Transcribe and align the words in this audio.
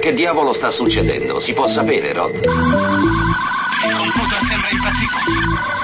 Che 0.00 0.12
diavolo 0.14 0.52
sta 0.52 0.70
succedendo? 0.70 1.38
Si 1.38 1.52
può 1.52 1.68
sapere, 1.68 2.12
Rod? 2.12 2.34
Il 2.34 2.42
computer 3.96 4.40
sembra 4.48 4.68
impazzito. 4.72 5.79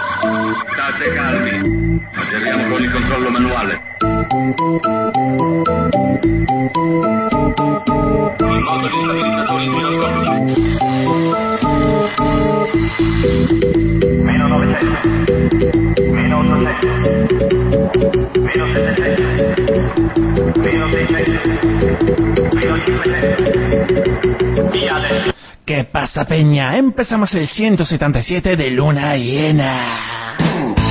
State 0.54 1.12
calmi. 1.12 2.00
Aggiriamo 2.14 2.68
con 2.68 2.80
il 2.82 2.90
controllo 2.92 3.30
manuale. 3.30 3.80
Il 8.38 8.60
modo 8.62 8.86
di 8.86 8.92
stabilizzatori 9.02 9.64
giroscopici. 9.70 10.34
Meno 14.22 14.46
900, 14.46 15.08
meno 16.12 16.38
800, 16.38 17.34
meno 18.40 18.66
700, 18.66 19.62
meno 20.60 20.88
600, 20.88 21.48
meno 22.54 22.78
500. 22.84 24.70
Via 24.70 24.94
adesso. 24.94 25.34
¿Qué 25.64 25.82
pasa, 25.90 26.24
Peña? 26.24 26.76
Empezamos 26.76 27.34
el 27.34 27.48
177 27.48 28.54
de 28.54 28.70
Luna 28.70 29.16
Llena. 29.16 30.25
Otro 30.38 30.85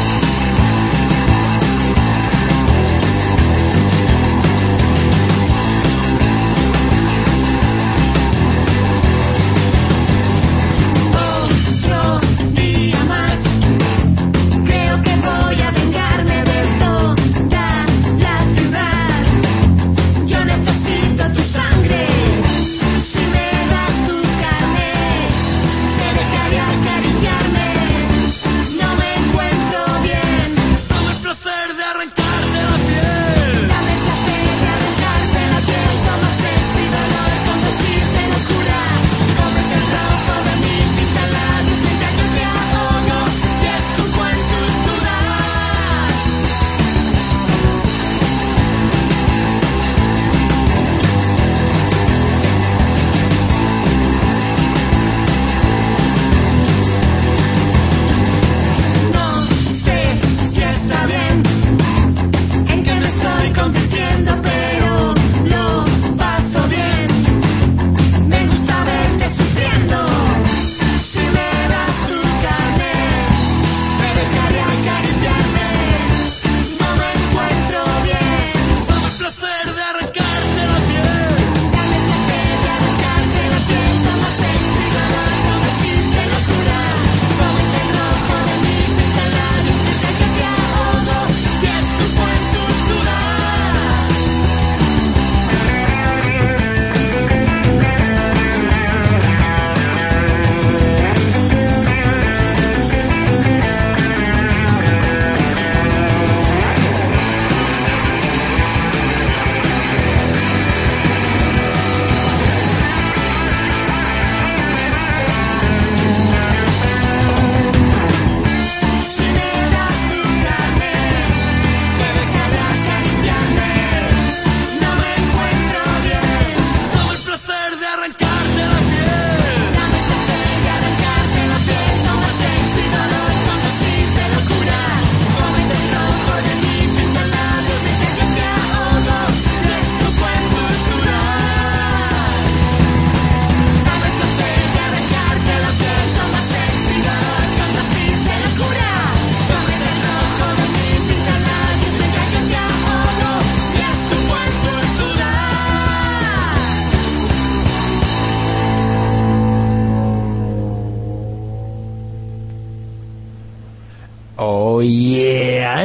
Oh 164.76 164.82
yeah, 164.82 165.35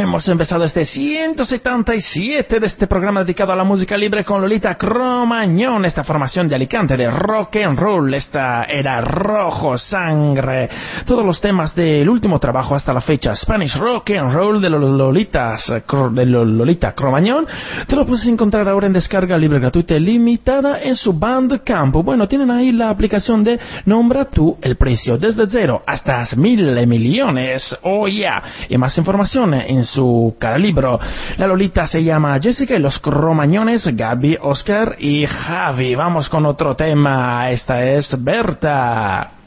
hemos 0.00 0.26
empezado 0.28 0.64
este 0.64 0.84
177 0.84 2.60
de 2.60 2.66
este 2.66 2.86
programa 2.86 3.20
dedicado 3.22 3.52
a 3.52 3.56
la 3.56 3.64
música 3.64 3.96
libre 3.96 4.24
con 4.24 4.40
Lolita 4.40 4.74
Cromañón, 4.76 5.84
esta 5.84 6.04
formación 6.04 6.48
de 6.48 6.54
Alicante 6.54 6.96
de 6.96 7.10
rock 7.10 7.56
and 7.56 7.78
roll, 7.78 8.12
esta 8.14 8.64
era 8.64 9.00
rojo 9.00 9.76
sangre, 9.78 10.68
todos 11.04 11.24
los 11.24 11.40
temas 11.40 11.74
del 11.74 12.08
último 12.08 12.38
trabajo 12.38 12.74
hasta 12.74 12.92
la 12.92 13.00
fecha, 13.00 13.34
Spanish 13.34 13.76
Rock 13.78 14.10
and 14.10 14.32
Roll 14.32 14.60
de 14.60 14.70
los 14.70 14.88
Lolitas, 14.90 15.72
de 16.12 16.26
lo- 16.26 16.44
Lolita 16.44 16.92
Cromañón, 16.92 17.46
te 17.86 17.96
lo 17.96 18.06
puedes 18.06 18.26
encontrar 18.26 18.68
ahora 18.68 18.86
en 18.86 18.92
descarga 18.92 19.36
libre 19.36 19.58
gratuita 19.60 19.94
y 19.94 20.00
limitada 20.00 20.80
en 20.82 20.96
su 20.96 21.12
Bandcamp. 21.18 21.94
Bueno, 21.96 22.26
tienen 22.26 22.50
ahí 22.50 22.72
la 22.72 22.90
aplicación 22.90 23.44
de 23.44 23.58
Nombra 23.84 24.24
tú 24.26 24.56
el 24.62 24.76
precio, 24.76 25.18
desde 25.18 25.48
cero 25.48 25.82
hasta 25.86 26.26
mil 26.36 26.86
millones, 26.86 27.76
oh 27.82 28.06
yeah, 28.08 28.42
y 28.68 28.76
más 28.78 28.96
información 28.98 29.54
en 29.54 29.84
su 29.92 30.36
cara 30.38 30.58
libro. 30.58 30.98
La 31.36 31.46
Lolita 31.46 31.86
se 31.86 32.02
llama 32.02 32.38
Jessica 32.40 32.74
y 32.74 32.78
los 32.78 32.98
Cromañones, 32.98 33.86
Gaby, 33.96 34.38
Oscar 34.40 34.96
y 34.98 35.26
Javi. 35.26 35.94
Vamos 35.94 36.28
con 36.28 36.46
otro 36.46 36.74
tema, 36.74 37.50
esta 37.50 37.82
es 37.82 38.22
Berta. 38.22 39.39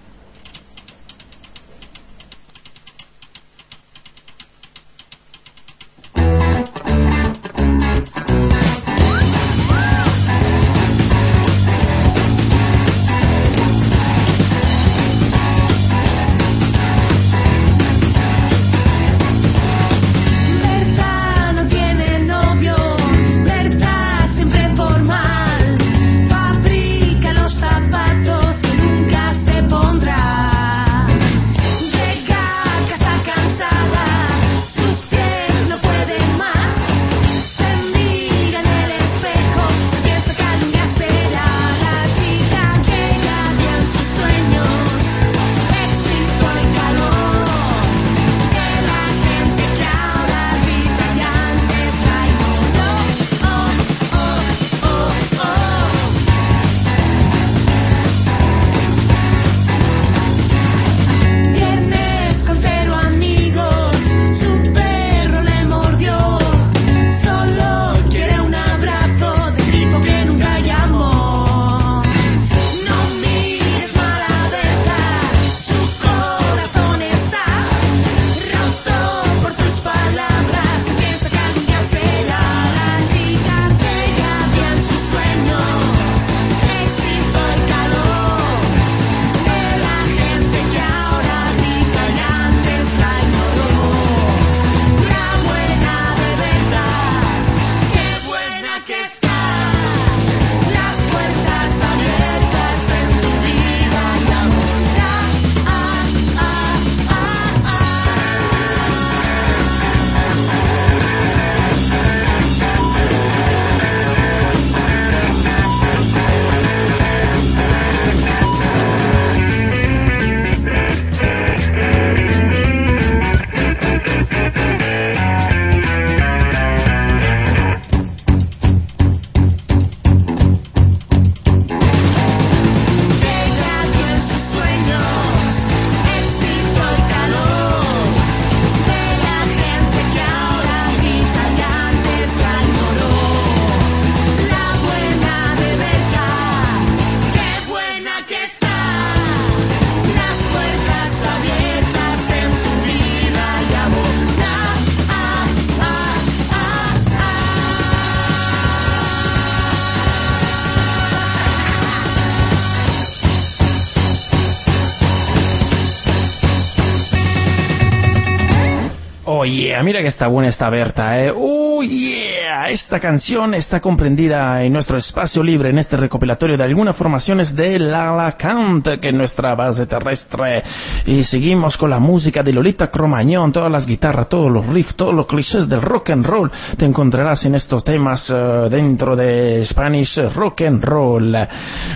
Mira 169.83 170.01
que 170.01 170.07
está 170.07 170.27
buena 170.27 170.49
esta 170.49 170.69
Berta, 170.69 171.19
eh. 171.23 171.31
Oh, 171.35 171.83
yeah, 171.83 172.32
esta 172.69 172.99
canción 172.99 173.53
está 173.53 173.79
comprendida 173.79 174.63
en 174.63 174.73
nuestro 174.73 174.97
espacio 174.97 175.43
libre, 175.43 175.69
en 175.69 175.79
este 175.79 175.97
recopilatorio 175.97 176.57
de 176.57 176.63
algunas 176.63 176.95
formaciones 176.95 177.55
de 177.55 177.79
La 177.79 178.35
Cant, 178.37 178.87
que 179.01 179.09
es 179.09 179.13
nuestra 179.13 179.55
base 179.55 179.85
terrestre. 179.85 180.63
Y 181.05 181.23
seguimos 181.23 181.77
con 181.77 181.89
la 181.89 181.99
música 181.99 182.41
de 182.43 182.53
Lolita 182.53 182.89
Cromañón, 182.89 183.51
todas 183.51 183.71
las 183.71 183.85
guitarras, 183.85 184.29
todos 184.29 184.51
los 184.51 184.65
riffs, 184.67 184.95
todos 184.95 185.13
los 185.13 185.27
clichés 185.27 185.67
del 185.67 185.81
rock 185.81 186.11
and 186.11 186.25
roll. 186.25 186.51
Te 186.77 186.85
encontrarás 186.85 187.45
en 187.45 187.55
estos 187.55 187.83
temas 187.83 188.29
eh, 188.29 188.67
dentro 188.69 189.15
de 189.15 189.65
Spanish 189.65 190.19
Rock 190.33 190.61
and 190.61 190.83
Roll. 190.83 191.35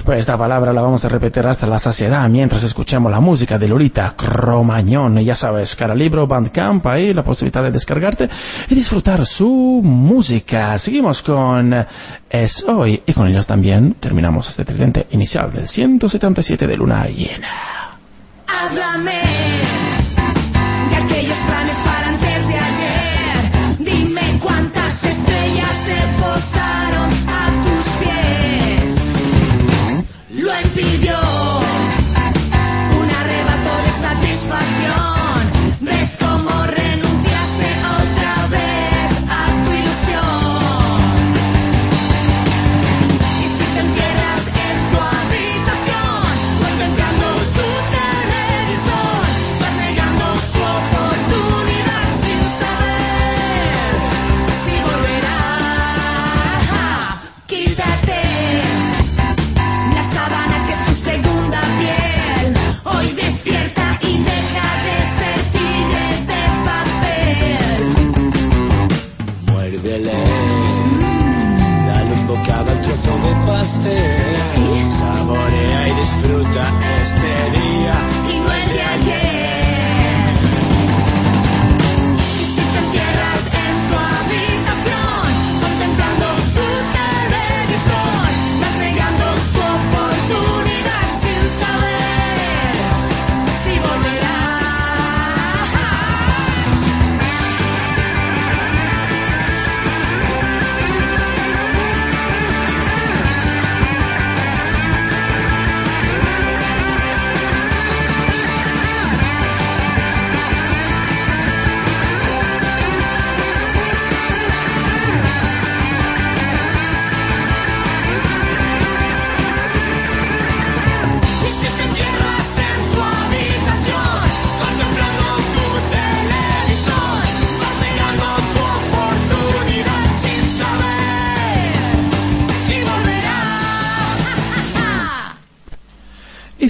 Pues 0.04 0.20
esta 0.20 0.38
palabra 0.38 0.74
la 0.74 0.82
vamos 0.82 1.04
a 1.06 1.10
repetir 1.10 1.46
hasta 1.48 1.68
la 1.68 1.80
saciedad 1.80 2.28
mientras 2.30 2.64
escuchamos 2.64 3.12
la 3.12 3.20
música 3.20 3.58
de 3.58 3.68
Lolita 3.68 4.16
Cromañón. 4.18 5.20
Ya 5.20 5.36
sabes, 5.36 5.76
cara 5.76 5.96
libro, 5.96 6.28
Bandcamp, 6.28 6.86
ahí 6.88 7.14
la 7.14 7.24
posibilidad 7.24 7.64
de 7.64 7.72
descargarte 7.72 8.30
y 8.70 8.76
disfrutar 8.76 9.26
su 9.26 9.82
música. 9.84 10.67
Seguimos 10.78 11.22
con 11.22 11.74
Es 12.30 12.64
Hoy 12.68 13.02
y 13.06 13.14
con 13.14 13.28
ellos 13.28 13.48
también 13.48 13.94
terminamos 14.00 14.50
este 14.50 14.66
tridente 14.66 15.08
inicial 15.12 15.52
del 15.52 15.68
177 15.68 16.68
de 16.68 16.78
Luna 16.78 17.06
Llena. 17.06 17.98
Háblame 18.48 19.22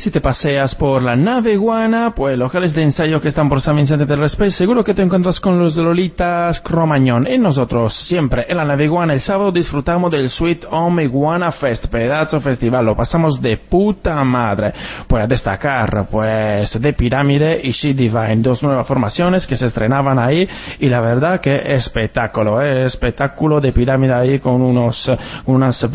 si 0.08 0.12
te 0.12 0.22
paseas 0.22 0.74
por 0.74 1.04
la 1.04 1.18
nave 1.18 1.58
Guana, 1.58 2.14
pues 2.16 2.38
locales 2.38 2.74
de 2.74 2.82
ensayo 2.82 3.20
que 3.20 3.28
están 3.28 3.50
por 3.50 3.60
San 3.60 3.76
Vicente 3.76 4.06
del 4.06 4.22
Raspey, 4.22 4.52
seguro 4.52 4.82
que 4.82 4.94
te 4.94 5.02
encuentras 5.02 5.38
con 5.42 5.60
los 5.60 5.76
Lolitas 5.76 6.62
Cromañón. 6.62 7.28
Y 7.28 7.38
nosotros, 7.38 7.94
siempre 8.08 8.46
en 8.48 8.56
la 8.56 8.64
nave 8.64 8.88
Guana, 8.88 9.12
el 9.12 9.20
sábado 9.20 9.52
disfrutamos 9.52 10.10
del 10.10 10.30
Sweet 10.30 10.64
Home 10.72 11.04
Iguana 11.04 11.52
Fest, 11.52 11.88
pedazo 11.88 12.40
festival, 12.40 12.86
lo 12.86 12.96
pasamos 12.96 13.42
de 13.42 13.58
puta 13.58 14.24
madre. 14.24 14.72
Pues 15.10 15.26
a 15.26 15.28
destacar, 15.28 16.08
pues, 16.10 16.82
de 16.82 16.94
Pirámide 16.94 17.60
y 17.62 17.72
She 17.72 17.94
Divine, 17.94 18.38
dos 18.38 18.64
nuevas 18.64 18.88
formaciones 18.88 19.46
que 19.46 19.58
se 19.58 19.66
estrenaban 19.66 20.20
ahí, 20.20 20.48
y 20.80 20.88
la 20.88 21.02
verdad 21.02 21.42
que 21.42 21.54
espectáculo, 21.74 22.62
eh, 22.62 22.86
espectáculo 22.86 23.60
de 23.60 23.74
Pirámide 23.74 24.14
ahí 24.14 24.40
con 24.40 24.62
unos, 24.62 25.12
unas, 25.48 25.86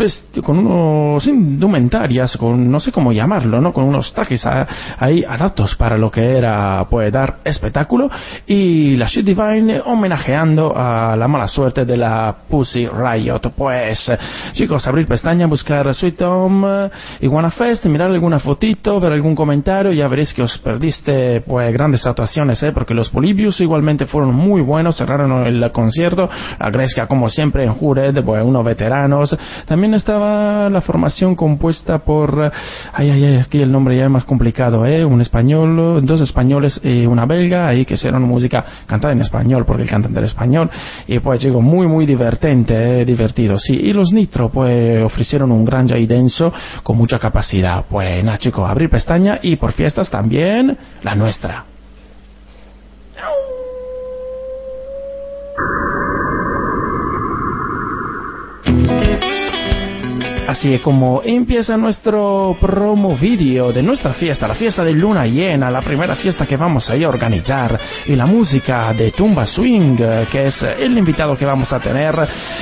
con 0.45 0.59
unos 0.59 1.27
indumentarias, 1.27 2.37
con, 2.37 2.71
no 2.71 2.79
sé 2.79 2.93
cómo 2.93 3.11
llamarlo, 3.11 3.59
¿no? 3.59 3.73
Con 3.73 3.85
unos 3.85 4.02
trajes 4.15 4.45
a- 4.47 4.67
ahí 4.99 5.23
adaptos 5.23 5.77
para 5.77 5.97
lo 5.97 6.11
que 6.11 6.39
era, 6.39 6.85
pues, 6.89 7.13
dar 7.13 7.37
espectáculo, 7.45 8.11
y 8.47 8.97
la 8.97 9.07
Shit 9.07 9.27
Divine 9.27 9.83
homenajeando 9.85 10.73
a 10.75 11.15
la 11.17 11.29
mala 11.29 11.47
suerte 11.47 11.85
de 11.85 11.97
la 11.97 12.35
Pussy 12.49 12.87
Riot. 12.89 13.41
Pues, 13.57 14.11
chicos, 14.53 14.87
abrir 14.87 15.07
pestaña, 15.07 15.47
buscar 15.47 15.93
Sweet 15.93 16.23
Home, 16.23 16.87
eh, 16.87 16.91
Iguana 17.21 17.51
Fest, 17.51 17.85
mirar 17.87 18.11
alguna 18.11 18.39
fotito, 18.39 18.99
ver 18.99 19.13
algún 19.13 19.35
comentario, 19.35 19.93
ya 19.93 20.09
veréis 20.09 20.33
que 20.33 20.43
os 20.43 20.57
perdiste, 20.59 21.43
pues, 21.43 21.73
grandes 21.73 22.07
actuaciones, 22.07 22.63
eh, 22.63 22.73
porque 22.73 22.95
los 22.95 23.11
Polybius 23.11 23.61
igualmente 23.61 24.07
fueron 24.07 24.35
muy 24.35 24.63
buenos, 24.63 24.97
cerraron 24.97 25.47
el 25.47 25.71
concierto, 25.73 26.29
la 26.59 26.71
Gresca, 26.71 27.07
como 27.07 27.29
siempre, 27.29 27.65
en 27.65 27.75
Jured, 27.75 28.25
pues, 28.25 28.43
unos 28.45 28.65
veteranos. 28.65 29.37
También 29.67 29.95
estaba 29.95 30.71
la 30.71 30.81
formación 30.81 31.35
compuesta 31.35 31.99
por, 31.99 32.47
eh, 32.47 32.51
ay, 32.93 33.11
ay, 33.11 33.25
ay, 33.25 33.37
aquí 33.37 33.61
el 33.61 33.71
nombre 33.71 33.92
ya 33.93 34.05
es 34.05 34.11
más 34.11 34.25
complicado, 34.25 34.87
eh, 34.87 35.05
un 35.05 35.21
español, 35.21 36.05
dos 36.05 36.21
españoles 36.21 36.81
y 36.83 37.07
una 37.07 37.27
belga, 37.27 37.69
ahí 37.69 37.85
que 37.85 37.95
hicieron 37.95 38.23
música 38.23 38.65
cantada 38.87 39.13
en 39.13 39.21
español, 39.21 39.65
porque 39.67 39.83
el 39.83 39.91
cantante 39.91 40.19
era 40.19 40.27
español, 40.27 40.71
y 41.07 41.19
pues 41.19 41.43
llegó 41.43 41.61
muy, 41.61 41.87
muy 41.87 42.07
divertente, 42.07 43.03
eh, 43.03 43.05
divertido, 43.05 43.59
sí. 43.59 43.75
Y 43.75 43.93
los 43.93 44.13
Nitro, 44.13 44.49
pues, 44.49 45.03
ofrecieron 45.03 45.53
un 45.53 45.65
gran 45.65 45.83
y 45.83 46.07
denso, 46.07 46.53
con 46.83 46.97
mucha 46.97 47.19
capacidad. 47.19 47.85
Pues, 47.89 48.23
nada, 48.25 48.39
chicos, 48.39 48.69
abrir 48.69 48.89
pestaña, 48.89 49.39
y 49.43 49.57
por 49.57 49.73
fiestas 49.73 50.09
también, 50.11 50.77
la 51.03 51.15
nuestra. 51.15 51.65
Así 60.53 60.75
es 60.75 60.83
como 60.83 61.23
empieza 61.25 61.79
nuestro 61.79 62.55
promo 62.61 63.17
vídeo 63.17 63.73
de 63.73 63.83
nuestra 63.83 64.13
fiesta, 64.13 64.47
la 64.47 64.55
fiesta 64.55 64.85
de 64.85 64.93
luna 64.93 65.25
llena, 65.25 65.71
la 65.71 65.81
primera 65.81 66.15
fiesta 66.15 66.45
que 66.45 66.59
vamos 66.59 66.91
a 66.91 67.09
organizar 67.09 67.81
y 68.05 68.15
la 68.15 68.27
música 68.27 68.93
de 68.93 69.13
Tumba 69.13 69.47
Swing, 69.47 69.97
que 70.31 70.49
es 70.49 70.63
el 70.63 70.99
invitado 70.99 71.39
que 71.39 71.47
vamos 71.47 71.73
a 71.73 71.81
tener 71.81 72.15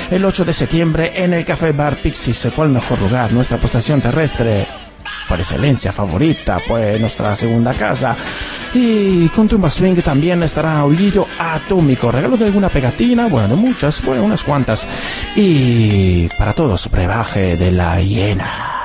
el 0.09 0.23
8 0.23 0.45
de 0.45 0.53
septiembre 0.53 1.11
en 1.21 1.33
el 1.33 1.43
Café 1.43 1.73
Bar 1.73 1.97
Pixis. 1.97 2.47
¿Cuál 2.55 2.69
mejor 2.69 2.97
lugar? 2.97 3.33
Nuestra 3.33 3.57
postación 3.57 3.99
terrestre 3.99 4.65
por 5.27 5.41
excelencia 5.41 5.91
favorita, 5.91 6.59
pues 6.65 6.97
nuestra 6.97 7.35
segunda 7.35 7.73
casa. 7.73 8.15
Y 8.73 9.27
con 9.29 9.47
Tumba 9.47 9.69
Swing 9.69 10.01
también 10.01 10.41
estará 10.43 10.79
Aullido 10.79 11.27
Atómico, 11.37 12.11
regalo 12.11 12.37
de 12.37 12.45
alguna 12.45 12.69
pegatina, 12.69 13.27
bueno, 13.27 13.57
muchas, 13.57 14.01
bueno, 14.05 14.23
unas 14.23 14.43
cuantas. 14.43 14.87
Y 15.35 16.29
para 16.37 16.53
todos, 16.53 16.89
brebaje 16.89 17.57
de 17.57 17.71
la 17.71 17.99
hiena. 18.01 18.80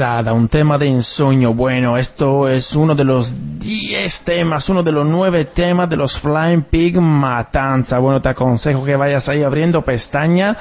Un 0.00 0.48
tema 0.48 0.78
de 0.78 0.88
ensueño. 0.88 1.52
Bueno, 1.52 1.98
esto 1.98 2.48
es 2.48 2.74
uno 2.74 2.94
de 2.94 3.04
los 3.04 3.30
10 3.58 4.22
temas, 4.24 4.66
uno 4.70 4.82
de 4.82 4.92
los 4.92 5.06
9 5.06 5.50
temas 5.54 5.90
de 5.90 5.96
los 5.96 6.18
Flying 6.20 6.62
Pig 6.62 6.98
Matanza. 6.98 7.98
Bueno, 7.98 8.22
te 8.22 8.30
aconsejo 8.30 8.82
que 8.82 8.96
vayas 8.96 9.28
ahí 9.28 9.42
abriendo 9.42 9.82
pestaña 9.82 10.56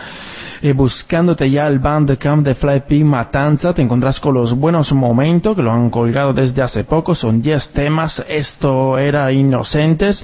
y 0.61 0.73
buscándote 0.73 1.49
ya 1.49 1.67
el 1.67 1.79
Bandcamp 1.79 2.45
de 2.45 2.53
Flying 2.53 2.81
Pig 2.81 3.05
Matanza. 3.05 3.73
Te 3.73 3.81
encontrás 3.81 4.19
con 4.19 4.33
los 4.33 4.53
buenos 4.53 4.91
momentos 4.91 5.55
que 5.55 5.63
lo 5.63 5.71
han 5.71 5.89
colgado 5.89 6.33
desde 6.33 6.61
hace 6.61 6.83
poco. 6.83 7.15
Son 7.15 7.41
10 7.41 7.71
temas. 7.71 8.21
Esto 8.27 8.97
era 8.97 9.31
Inocentes. 9.31 10.21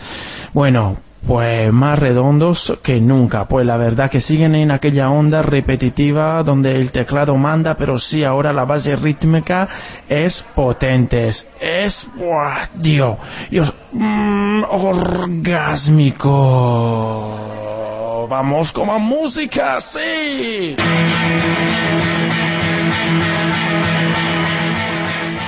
Bueno, 0.54 0.98
pues 1.28 1.72
más 1.72 1.98
redondos 2.00 2.78
que 2.84 3.00
nunca, 3.00 3.46
pues 3.46 3.66
la 3.66 3.78
verdad 3.78 4.10
que 4.10 4.22
siguen 4.22 4.56
en 4.56 4.72
aquella 4.72 5.10
onda 5.10 5.42
repetitiva 5.42 6.44
donde 6.44 6.76
el 6.76 6.92
teclado 6.92 7.36
manda, 7.36 7.76
pero 7.76 7.98
sí 7.98 8.24
ahora 8.24 8.54
la 8.54 8.66
base 8.66 8.96
rítmica 8.96 9.68
es 10.08 10.46
potente, 10.56 11.28
es, 11.28 12.08
¡buah! 12.16 12.68
Dios, 12.76 13.18
Dios, 13.50 13.74
mm, 13.92 14.64
orgásmico. 14.70 16.28
Vamos 18.30 18.72
con 18.72 18.88
más 18.88 19.02
música, 19.02 19.80
sí. 19.82 20.76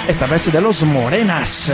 Esta 0.08 0.26
vez 0.28 0.52
de 0.52 0.62
los 0.62 0.82
Morenas. 0.84 1.72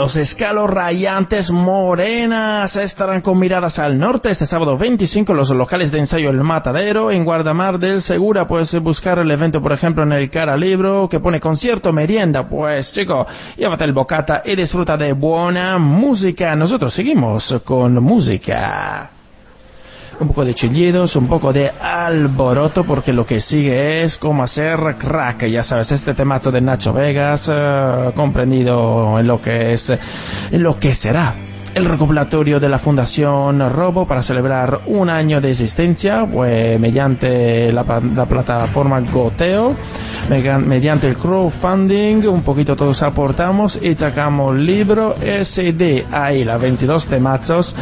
Los 0.00 0.16
escalos 0.16 0.70
rayantes 0.70 1.50
morenas 1.50 2.74
estarán 2.74 3.20
con 3.20 3.38
miradas 3.38 3.78
al 3.78 3.98
norte 3.98 4.30
este 4.30 4.46
sábado 4.46 4.78
25 4.78 5.32
en 5.32 5.36
los 5.36 5.50
locales 5.50 5.92
de 5.92 5.98
ensayo 5.98 6.30
El 6.30 6.42
Matadero 6.42 7.10
en 7.10 7.22
Guardamar 7.22 7.78
del 7.78 8.00
Segura. 8.00 8.48
Puedes 8.48 8.74
buscar 8.80 9.18
el 9.18 9.30
evento, 9.30 9.60
por 9.60 9.72
ejemplo, 9.74 10.02
en 10.04 10.12
el 10.12 10.30
Cara 10.30 10.56
Libro 10.56 11.06
que 11.06 11.20
pone 11.20 11.38
concierto, 11.38 11.92
merienda. 11.92 12.48
Pues, 12.48 12.94
chico, 12.94 13.26
llévate 13.58 13.84
el 13.84 13.92
bocata 13.92 14.40
y 14.42 14.56
disfruta 14.56 14.96
de 14.96 15.12
buena 15.12 15.76
música. 15.76 16.56
Nosotros 16.56 16.94
seguimos 16.94 17.54
con 17.62 18.02
música 18.02 19.10
un 20.20 20.28
poco 20.28 20.44
de 20.44 20.54
chillidos, 20.54 21.16
un 21.16 21.26
poco 21.26 21.52
de 21.52 21.70
alboroto, 21.70 22.84
porque 22.84 23.12
lo 23.12 23.24
que 23.24 23.40
sigue 23.40 24.02
es 24.02 24.16
cómo 24.18 24.42
hacer 24.42 24.78
crack. 24.98 25.46
Ya 25.46 25.62
sabes, 25.62 25.90
este 25.92 26.14
temazo 26.14 26.50
de 26.50 26.60
Nacho 26.60 26.92
Vegas, 26.92 27.48
eh, 27.52 28.12
comprendido 28.14 29.18
en 29.18 29.26
lo 29.26 29.40
que 29.40 29.72
es, 29.72 29.90
en 30.50 30.62
lo 30.62 30.78
que 30.78 30.94
será 30.94 31.34
el 31.74 31.84
recopilatorio 31.84 32.58
de 32.58 32.68
la 32.68 32.78
Fundación 32.78 33.60
Robo 33.70 34.06
para 34.06 34.22
celebrar 34.22 34.80
un 34.86 35.08
año 35.08 35.40
de 35.40 35.50
existencia, 35.50 36.26
pues 36.30 36.80
mediante 36.80 37.70
la, 37.70 37.84
la 38.14 38.26
plataforma 38.26 39.00
Goteo, 39.00 39.74
mediante 40.66 41.08
el 41.08 41.16
crowdfunding, 41.16 42.26
un 42.26 42.42
poquito 42.42 42.74
todos 42.74 43.02
aportamos 43.02 43.78
y 43.80 43.94
sacamos 43.94 44.56
libro 44.56 45.14
SD, 45.14 46.06
ahí 46.10 46.44
la 46.44 46.58
22 46.58 47.06
temazos 47.06 47.74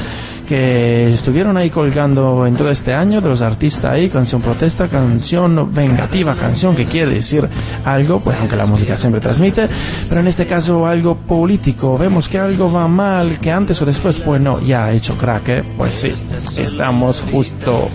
que 0.48 1.12
estuvieron 1.12 1.56
ahí 1.58 1.68
colgando 1.68 2.46
en 2.46 2.56
todo 2.56 2.70
este 2.70 2.94
año 2.94 3.20
de 3.20 3.28
los 3.28 3.42
artistas 3.42 3.92
ahí, 3.92 4.08
canción 4.08 4.40
protesta, 4.40 4.88
canción 4.88 5.72
vengativa, 5.74 6.34
canción 6.34 6.74
que 6.74 6.87
quiere 6.87 7.14
decir 7.14 7.46
algo, 7.84 8.20
pues 8.20 8.37
aunque 8.40 8.56
la 8.56 8.64
música 8.64 8.96
siempre 8.96 9.20
transmite, 9.20 9.68
pero 10.08 10.22
en 10.22 10.28
este 10.28 10.46
caso 10.46 10.87
algo 10.87 11.16
político, 11.16 11.98
vemos 11.98 12.28
que 12.28 12.38
algo 12.38 12.72
va 12.72 12.88
mal, 12.88 13.38
que 13.40 13.52
antes 13.52 13.80
o 13.82 13.84
después, 13.84 14.18
pues 14.20 14.40
no, 14.40 14.61
ya 14.61 14.87
ha 14.87 14.92
hecho 14.92 15.16
crack, 15.18 15.48
¿eh? 15.50 15.62
pues 15.76 15.94
sí, 16.00 16.12
estamos 16.56 17.22
justo 17.30 17.90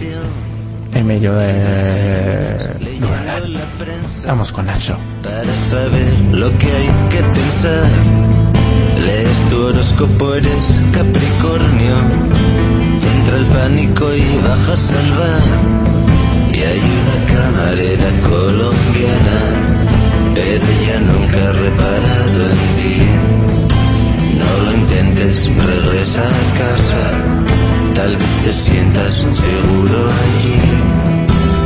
en 0.93 1.07
medio 1.07 1.33
de... 1.33 2.73
Vamos 4.27 4.51
con 4.51 4.67
Nacho. 4.67 4.95
para 5.23 5.69
saber 5.69 6.13
lo 6.31 6.55
que 6.57 6.71
hay 6.71 6.89
que 7.09 7.23
pensar. 7.23 8.52
Lees 9.05 9.49
tu 9.49 9.57
horóscopo, 9.57 10.33
eres 10.35 10.65
Capricornio. 10.93 11.95
Entra 13.01 13.37
el 13.37 13.45
pánico 13.47 14.13
y 14.13 14.37
bajas 14.37 14.79
al 14.95 15.11
bar. 15.19 15.43
Y 16.53 16.59
hay 16.61 16.79
una 16.79 17.17
camarera 17.33 18.09
colombiana, 18.21 19.39
pero 20.33 20.65
ella 20.65 20.99
nunca 21.01 21.49
ha 21.49 21.51
reparado 21.51 22.49
en 22.49 22.75
ti. 22.77 22.95
No 24.39 24.63
lo 24.63 24.71
intentes, 24.73 25.35
regresa 25.57 26.23
a 26.23 26.57
casa. 26.57 27.03
Tal 27.95 28.15
vez 28.15 28.43
te 28.45 28.53
sientas 28.53 29.15
seguro 29.15 30.09
allí. 30.09 30.61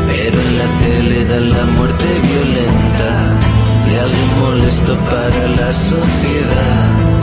Pero 0.08 0.42
en 0.42 0.58
la 0.58 0.80
tele 0.80 1.26
dan 1.26 1.50
la 1.52 1.66
muerte 1.66 2.20
violenta 2.20 3.38
de 3.88 4.00
alguien 4.00 4.40
molesto 4.40 4.98
para 5.06 5.48
la 5.50 5.74
sociedad. 5.74 7.17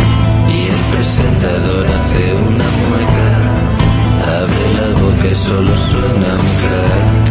Y 0.55 0.69
el 0.69 0.81
presentador 0.93 1.87
hace 1.87 2.35
una 2.35 2.69
mueca. 2.89 3.29
Abre 4.41 4.65
la 4.79 4.89
boca 5.01 5.27
y 5.27 5.35
solo 5.35 5.77
suena 5.91 6.29
un 6.35 6.49
crack. 6.61 7.25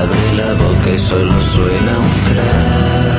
Abre 0.00 0.26
la 0.34 0.54
boca 0.54 0.90
y 0.90 0.98
solo 0.98 1.40
suena 1.52 1.98
un 1.98 2.10
crack. 2.26 3.17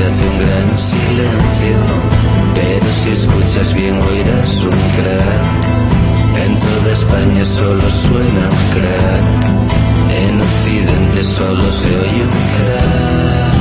Se 0.00 0.06
hace 0.06 0.28
un 0.28 0.38
gran 0.38 0.78
silencio 0.78 1.76
pero 2.54 2.86
si 3.02 3.10
escuchas 3.10 3.74
bien 3.74 4.00
oirás 4.00 4.50
un 4.64 4.78
crack. 4.96 6.46
En 6.46 6.58
toda 6.58 6.92
España 6.92 7.44
solo 7.44 7.90
suena 7.90 8.48
un 8.48 8.62
crack 8.72 9.44
en 10.10 10.40
Occidente 10.40 11.24
solo 11.36 11.70
se 11.82 11.88
oye 11.98 12.22
un 12.22 12.30
crack 12.30 13.59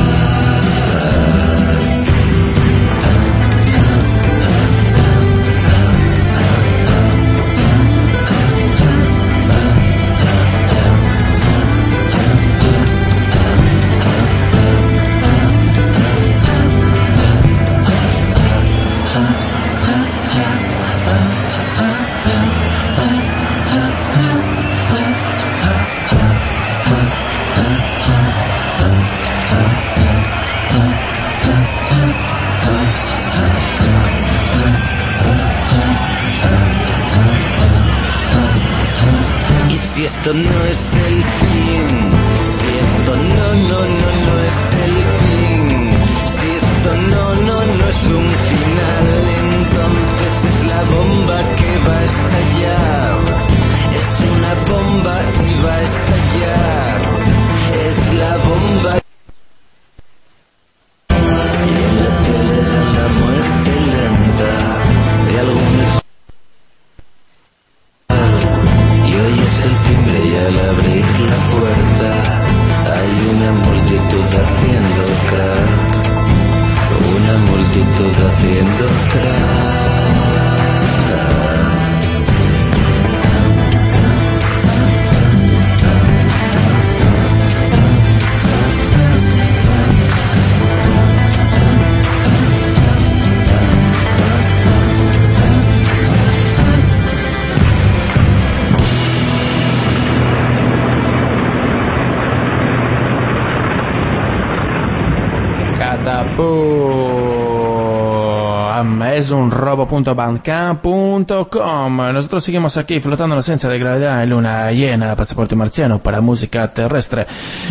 un 109.92 110.06
robo.bandcamp.com. 110.06 111.98
Nosotros 112.14 112.44
seguimos 112.44 112.78
aquí 112.78 113.00
flotando 113.00 113.34
en 113.34 113.38
la 113.38 113.42
esencia 113.42 113.70
de 113.70 113.80
gravedad 113.80 114.22
en 114.24 114.30
luna 114.30 114.72
llena, 114.72 115.16
pasaporte 115.16 115.56
marciano 115.56 116.00
para 116.00 116.22
música 116.22 116.72
terrestre. 116.74 117.26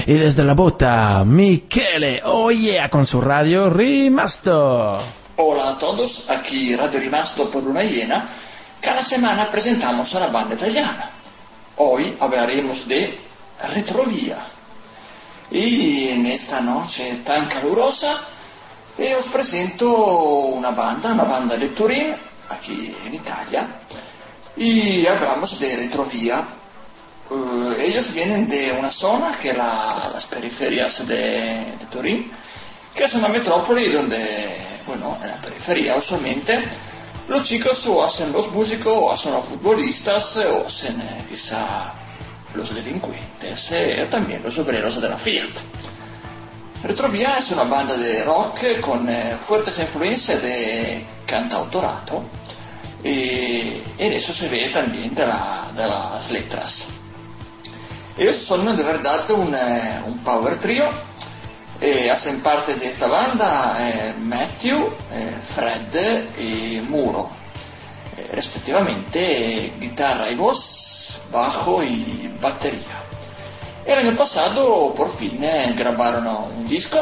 Y 0.06 0.14
desde 0.14 0.44
la 0.44 0.54
bota, 0.54 1.24
Michele, 1.24 2.22
oye, 2.24 2.80
con 2.90 3.06
su 3.06 3.20
radio 3.20 3.70
Rimasto. 3.70 4.98
Hola 5.36 5.70
a 5.70 5.78
todos, 5.78 6.28
aquí 6.28 6.74
Radio 6.74 7.00
Rimasto 7.00 7.50
por 7.50 7.62
Luna 7.62 7.82
Llena. 7.82 8.28
Cada 8.80 9.04
semana 9.04 9.50
presentamos 9.50 10.14
a 10.14 10.20
la 10.20 10.28
banda 10.28 10.54
italiana. 10.54 11.10
Hoy 11.76 12.16
hablaremos 12.18 12.86
de 12.88 13.18
Retrovía. 13.74 14.38
Y 15.50 16.08
en 16.08 16.26
esta 16.26 16.60
noche 16.60 17.22
tan 17.24 17.46
calurosa 17.48 18.37
eh, 18.98 19.14
os 19.16 19.26
presento 19.28 19.88
una 20.58 20.70
banda, 20.70 21.12
una 21.12 21.24
banda 21.24 21.56
de 21.56 21.68
Turín, 21.68 22.14
aquí 22.48 22.94
en 23.06 23.14
Italia. 23.14 23.68
Y 24.56 25.06
hablamos 25.06 25.58
de 25.60 25.76
Retrovía. 25.76 26.44
Eh, 27.30 27.76
ellos 27.86 28.12
vienen 28.12 28.48
de 28.48 28.72
una 28.72 28.90
zona 28.90 29.38
que 29.38 29.52
la- 29.52 30.10
las 30.12 30.24
periferias 30.26 31.06
de, 31.06 31.76
de 31.78 31.86
Turín, 31.90 32.30
que 32.94 33.04
es 33.04 33.14
una 33.14 33.28
metrópoli 33.28 33.92
donde, 33.92 34.80
bueno, 34.86 35.18
en 35.22 35.28
la 35.30 35.36
periferia 35.40 35.96
usualmente 35.96 36.58
los 37.28 37.46
chicos 37.46 37.86
o 37.86 38.02
hacen 38.04 38.32
los 38.32 38.50
músicos 38.50 38.92
o 38.96 39.12
hacen 39.12 39.32
los 39.32 39.44
futbolistas 39.44 40.34
eh, 40.36 40.46
o 40.46 40.66
hacen 40.66 41.00
eh, 41.00 41.24
quizá 41.28 41.92
los 42.54 42.74
delincuentes 42.74 43.68
eh, 43.70 44.08
también 44.10 44.42
los 44.42 44.58
obreros 44.58 45.00
de 45.00 45.08
la 45.08 45.18
Fiat. 45.18 45.50
Retrovia 46.82 47.38
es 47.38 47.50
una 47.50 47.64
banda 47.64 47.96
de 47.96 48.24
rock 48.24 48.80
con 48.80 49.08
eh, 49.08 49.36
fuertes 49.46 49.76
influencias 49.78 50.40
de 50.40 51.04
cantautorato 51.26 52.24
y 53.02 53.82
en 53.98 54.12
eso 54.12 54.32
se 54.34 54.48
ve 54.48 54.68
también 54.70 55.14
de, 55.14 55.26
la- 55.26 55.70
de 55.74 55.86
las 55.86 56.30
letras. 56.30 56.86
Ellos 58.16 58.36
son 58.46 58.76
de 58.76 58.82
verdad 58.82 59.28
un, 59.30 59.54
eh, 59.54 60.02
un 60.06 60.18
power 60.24 60.58
trio. 60.60 60.88
eh, 61.80 62.10
hacen 62.10 62.40
parte 62.42 62.74
de 62.74 62.86
esta 62.86 63.06
banda 63.06 63.76
eh, 63.78 64.14
Matthew, 64.18 64.92
eh, 65.12 65.34
Fred 65.54 66.36
y 66.36 66.80
Muro, 66.80 67.30
eh, 68.16 68.30
respectivamente 68.34 69.66
eh, 69.66 69.72
guitarra 69.78 70.28
y 70.30 70.34
voz, 70.34 70.58
bajo 71.30 71.82
y 71.84 72.32
batería. 72.40 73.02
El 73.88 74.00
año 74.00 74.16
pasado 74.18 74.92
por 74.94 75.16
fin 75.16 75.42
eh, 75.42 75.72
grabaron 75.74 76.26
un 76.26 76.68
disco 76.68 76.98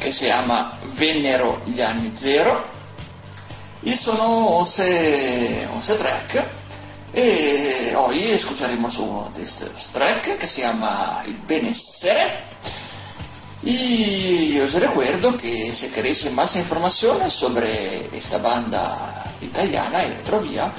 que 0.00 0.12
se 0.12 0.26
llama 0.26 0.80
Vennero 0.98 1.60
gli 1.64 1.80
anni 1.80 2.10
zero. 2.18 2.64
Y 3.84 3.96
sono 3.96 4.48
11, 4.58 5.68
11 5.76 5.94
track. 5.94 6.44
E 7.14 7.94
hoy 7.96 8.32
escucharemos 8.32 8.98
uno 8.98 9.30
de 9.32 9.44
estos 9.44 9.90
track 9.92 10.38
que 10.38 10.48
se 10.48 10.62
llama 10.62 11.22
Il 11.24 11.36
benessere. 11.46 12.40
Y 13.62 14.58
os 14.58 14.72
recuerdo 14.72 15.36
que 15.36 15.72
si 15.72 15.86
queréis 15.90 16.28
más 16.32 16.56
informaciones 16.56 17.32
sobre 17.34 18.08
esta 18.18 18.38
banda 18.38 19.36
italiana, 19.40 20.02
Eletrovia, 20.02 20.72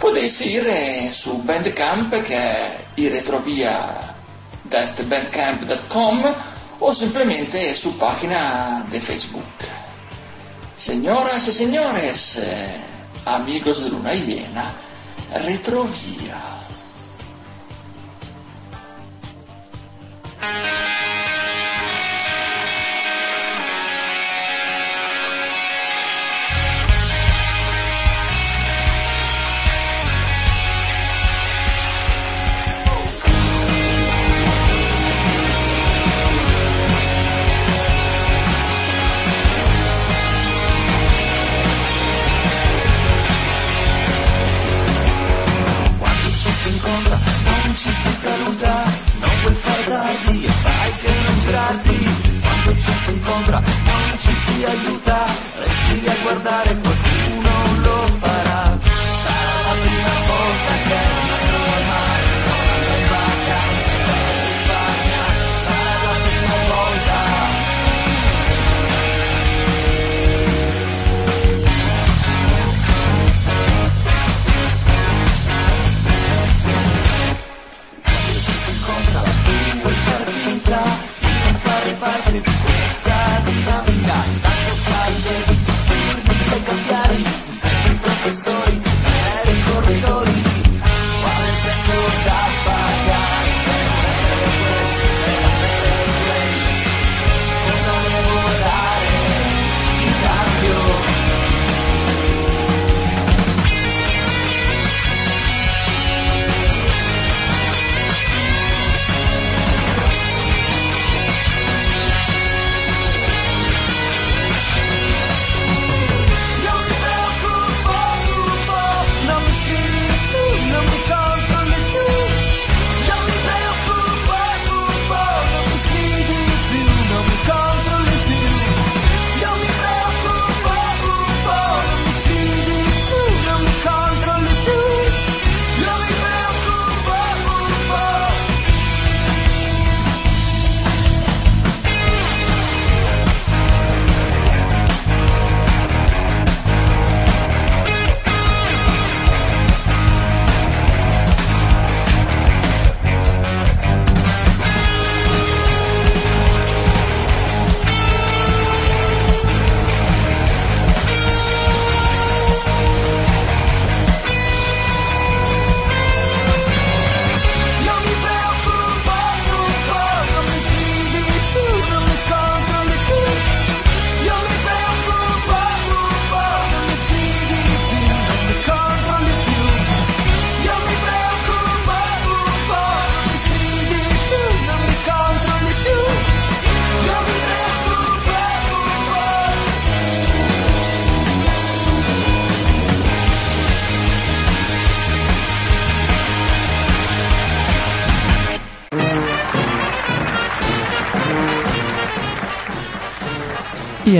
podéis 0.00 0.40
ir 0.40 0.66
en 0.66 1.12
su 1.12 1.42
Bandcamp 1.42 2.10
que 2.24 2.86
es 2.96 3.12
iretrovia.bandcamp.com 4.68 6.24
o 6.80 6.94
simplemente 6.94 7.70
en 7.70 7.76
su 7.76 7.98
página 7.98 8.86
de 8.90 9.00
Facebook. 9.00 9.44
Señoras 10.76 11.46
y 11.48 11.52
señores, 11.52 12.38
eh, 12.40 12.80
amigos 13.24 13.82
de 13.82 13.90
Luna 13.90 14.12
Llena, 14.14 14.72
Retrovia. 15.34 16.57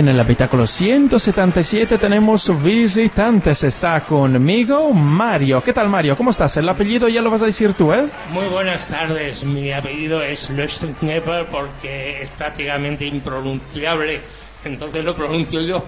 En 0.09 0.15
el 0.15 0.21
habitáculo 0.21 0.65
177 0.65 1.99
tenemos 1.99 2.51
visitantes. 2.63 3.63
Está 3.63 4.01
conmigo 4.01 4.91
Mario. 4.91 5.61
¿Qué 5.61 5.71
tal, 5.71 5.87
Mario? 5.87 6.17
¿Cómo 6.17 6.31
estás? 6.31 6.57
El 6.57 6.67
apellido 6.67 7.07
ya 7.07 7.21
lo 7.21 7.29
vas 7.29 7.43
a 7.43 7.45
decir 7.45 7.73
tú, 7.73 7.93
¿eh? 7.93 8.07
Muy 8.31 8.47
buenas 8.47 8.87
tardes, 8.87 9.43
mi 9.43 9.71
apellido 9.71 10.23
es 10.23 10.49
Löschnepper 10.49 11.47
porque 11.51 12.23
es 12.23 12.29
prácticamente 12.31 13.05
impronunciable, 13.05 14.21
entonces 14.63 15.05
lo 15.05 15.15
pronuncio 15.15 15.61
yo. 15.61 15.83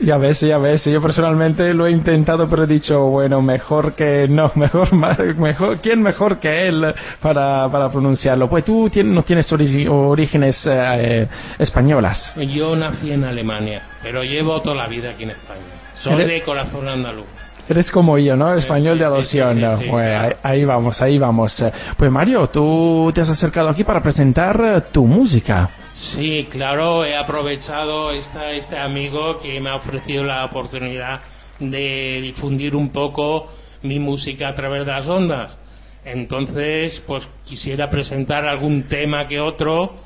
Ya 0.00 0.16
ves, 0.16 0.40
ya 0.40 0.58
ves. 0.58 0.84
Yo 0.84 1.00
personalmente 1.02 1.72
lo 1.74 1.86
he 1.86 1.90
intentado, 1.90 2.48
pero 2.48 2.64
he 2.64 2.66
dicho, 2.66 3.00
bueno, 3.06 3.40
mejor 3.42 3.94
que 3.94 4.26
no, 4.28 4.50
mejor, 4.56 4.92
mejor, 4.92 5.78
¿quién 5.80 6.02
mejor 6.02 6.38
que 6.38 6.66
él 6.68 6.94
para, 7.20 7.68
para 7.68 7.90
pronunciarlo? 7.90 8.48
Pues 8.48 8.64
tú 8.64 8.88
tien- 8.90 9.12
no 9.12 9.22
tienes 9.22 9.50
orígenes 9.52 10.66
eh, 10.70 11.26
españolas. 11.58 12.34
Yo 12.36 12.74
nací 12.76 13.12
en 13.12 13.24
Alemania, 13.24 13.82
pero 14.02 14.22
llevo 14.22 14.60
toda 14.62 14.76
la 14.76 14.88
vida 14.88 15.10
aquí 15.10 15.24
en 15.24 15.30
España. 15.30 15.60
Soy 16.00 16.24
de 16.24 16.42
corazón 16.42 16.88
andaluz. 16.88 17.26
Eres 17.68 17.90
como 17.90 18.16
yo, 18.16 18.34
¿no? 18.34 18.54
Español 18.54 18.98
de 18.98 19.04
sí, 19.04 19.10
adopción. 19.10 19.54
sí, 19.56 19.60
¿no? 19.62 19.78
sí, 19.78 19.88
Bueno, 19.90 20.08
claro. 20.20 20.36
ahí, 20.42 20.52
ahí 20.60 20.64
vamos, 20.64 21.02
ahí 21.02 21.18
vamos. 21.18 21.64
Pues 21.98 22.10
Mario, 22.10 22.46
tú 22.48 23.10
te 23.14 23.20
has 23.20 23.28
acercado 23.28 23.68
aquí 23.68 23.84
para 23.84 24.02
presentar 24.02 24.84
tu 24.90 25.06
música. 25.06 25.68
Sí, 25.98 26.46
claro, 26.48 27.04
he 27.04 27.16
aprovechado 27.16 28.12
esta, 28.12 28.52
este 28.52 28.78
amigo 28.78 29.38
que 29.40 29.60
me 29.60 29.70
ha 29.70 29.76
ofrecido 29.76 30.22
la 30.22 30.44
oportunidad 30.44 31.20
de 31.58 32.20
difundir 32.22 32.76
un 32.76 32.90
poco 32.90 33.48
mi 33.82 33.98
música 33.98 34.48
a 34.48 34.54
través 34.54 34.86
de 34.86 34.92
las 34.92 35.06
ondas. 35.08 35.58
Entonces, 36.04 37.02
pues 37.06 37.26
quisiera 37.44 37.90
presentar 37.90 38.46
algún 38.46 38.84
tema 38.84 39.26
que 39.26 39.40
otro 39.40 39.96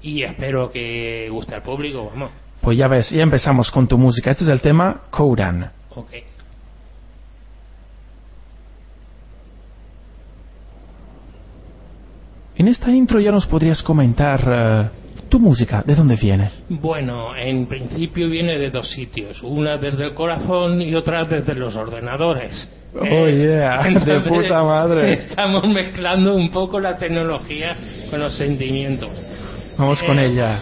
y 0.00 0.22
espero 0.22 0.70
que 0.70 1.28
guste 1.30 1.54
al 1.54 1.62
público, 1.62 2.06
vamos. 2.10 2.30
Pues 2.62 2.78
ya 2.78 2.88
ves, 2.88 3.10
ya 3.10 3.22
empezamos 3.22 3.70
con 3.70 3.86
tu 3.86 3.98
música. 3.98 4.30
Este 4.30 4.44
es 4.44 4.50
el 4.50 4.62
tema 4.62 5.02
Kodan. 5.10 5.70
Ok. 5.94 6.10
En 12.56 12.68
esta 12.68 12.90
intro 12.90 13.20
ya 13.20 13.32
nos 13.32 13.46
podrías 13.46 13.82
comentar 13.82 14.40
eh, 14.46 15.01
tu 15.32 15.40
música, 15.40 15.82
¿de 15.86 15.94
dónde 15.94 16.14
viene? 16.16 16.50
Bueno, 16.68 17.34
en 17.34 17.64
principio 17.66 18.28
viene 18.28 18.58
de 18.58 18.70
dos 18.70 18.86
sitios, 18.90 19.42
una 19.42 19.78
desde 19.78 20.04
el 20.04 20.12
corazón 20.14 20.82
y 20.82 20.94
otra 20.94 21.24
desde 21.24 21.54
los 21.54 21.74
ordenadores. 21.74 22.68
Oh, 22.94 23.26
yeah, 23.26 23.82
de 23.88 24.20
puta 24.20 24.62
madre. 24.62 25.12
Estamos 25.24 25.66
mezclando 25.68 26.34
un 26.34 26.50
poco 26.50 26.78
la 26.78 26.98
tecnología 26.98 27.74
con 28.10 28.20
los 28.20 28.36
sentimientos. 28.36 29.08
Vamos 29.78 30.02
con 30.02 30.18
Eh, 30.18 30.26
ella. 30.26 30.60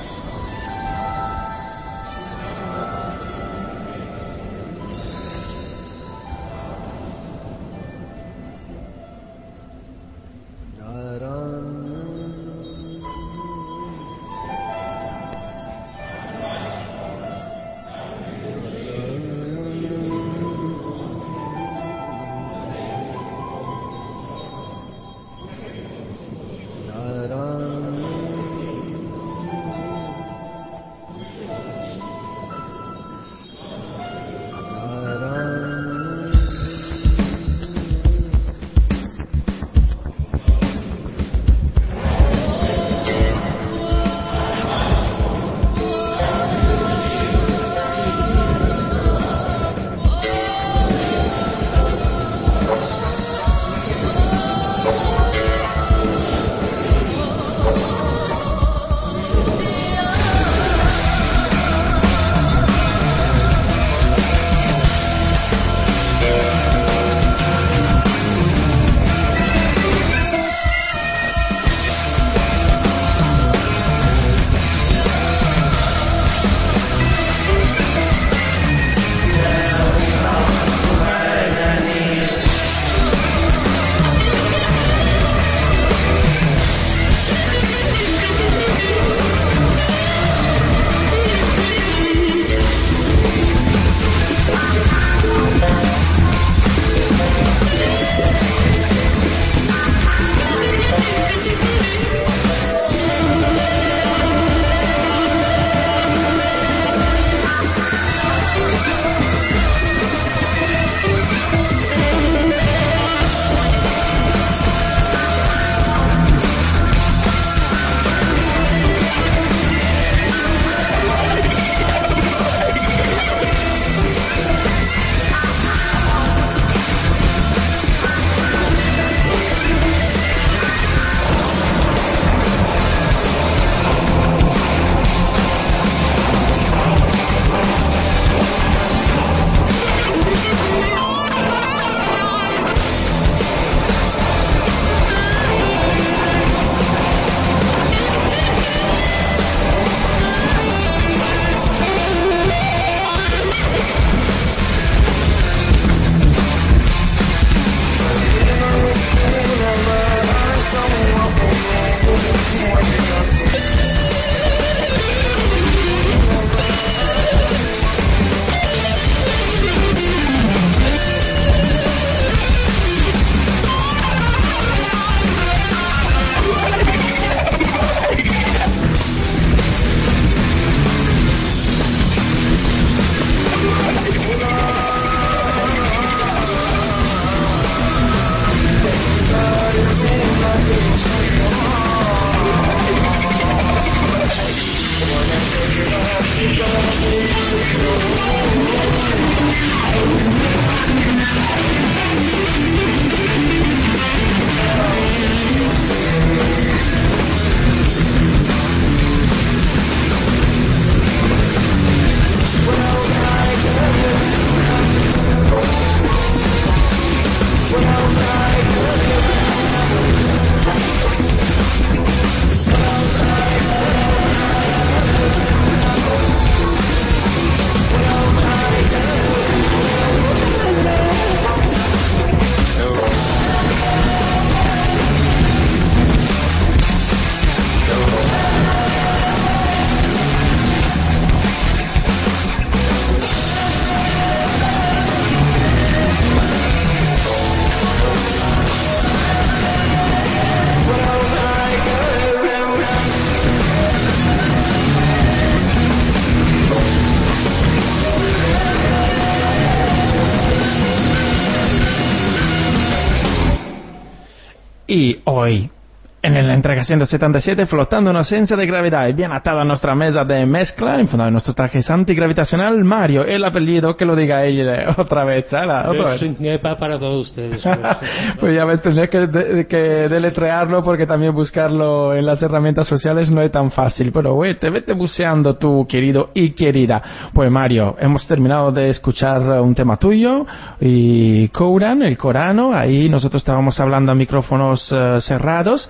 1977 266.90 267.66
flotando 267.66 268.10
en 268.10 268.16
ausencia 268.16 268.56
de 268.56 268.66
gravedad 268.66 269.06
y 269.06 269.12
bien 269.12 269.32
atado 269.32 269.60
a 269.60 269.64
nuestra 269.64 269.94
mesa 269.94 270.24
de 270.24 270.44
mezcla, 270.44 270.98
enfundado 270.98 271.28
en 271.28 271.34
nuestro 271.34 271.54
traje 271.54 271.80
antigravitacional, 271.88 272.82
Mario, 272.82 273.24
el 273.24 273.44
apellido 273.44 273.96
que 273.96 274.04
lo 274.04 274.16
diga 274.16 274.44
ella 274.44 274.94
otra 274.98 275.24
vez, 275.24 275.46
¿sala? 275.48 275.88
Otra 275.88 276.16
vez. 276.16 276.60
para 276.60 276.98
todos 276.98 277.28
ustedes. 277.28 277.64
Pues, 277.80 278.38
pues 278.40 278.54
ya 278.54 278.64
ves, 278.64 278.82
tendría 278.82 279.06
que, 279.06 279.26
de, 279.26 279.66
que, 279.66 279.76
deletrearlo 279.76 280.82
porque 280.82 281.06
también 281.06 281.34
buscarlo 281.34 282.14
en 282.14 282.26
las 282.26 282.42
herramientas 282.42 282.88
sociales 282.88 283.30
no 283.30 283.40
es 283.42 283.50
tan 283.50 283.70
fácil. 283.70 284.10
Pero 284.12 284.34
güey, 284.34 284.58
te 284.58 284.70
vete 284.70 284.92
buceando 284.92 285.54
tú, 285.56 285.86
querido 285.88 286.30
y 286.34 286.50
querida. 286.52 287.30
Pues 287.32 287.50
Mario, 287.50 287.96
hemos 288.00 288.26
terminado 288.26 288.72
de 288.72 288.88
escuchar 288.88 289.40
un 289.60 289.74
tema 289.74 289.96
tuyo 289.96 290.46
y 290.80 291.48
Kouran, 291.48 292.02
el 292.02 292.16
Corano, 292.16 292.74
ahí 292.74 293.08
nosotros 293.08 293.40
estábamos 293.40 293.78
hablando 293.80 294.12
a 294.12 294.14
micrófonos 294.14 294.90
uh, 294.92 295.20
cerrados 295.20 295.88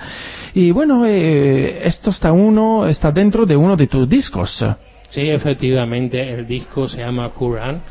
y 0.55 0.71
bueno, 0.73 0.90
eh, 1.07 1.81
esto 1.85 2.11
está 2.11 2.33
uno, 2.33 2.87
está 2.87 3.11
dentro 3.11 3.47
de 3.47 3.57
uno 3.57 3.77
de 3.77 3.87
tus 3.87 4.09
discos. 4.09 4.65
Sí, 5.11 5.29
efectivamente, 5.29 6.33
el 6.33 6.47
disco 6.47 6.89
se 6.89 6.99
llama 6.99 7.31
Quran 7.31 7.83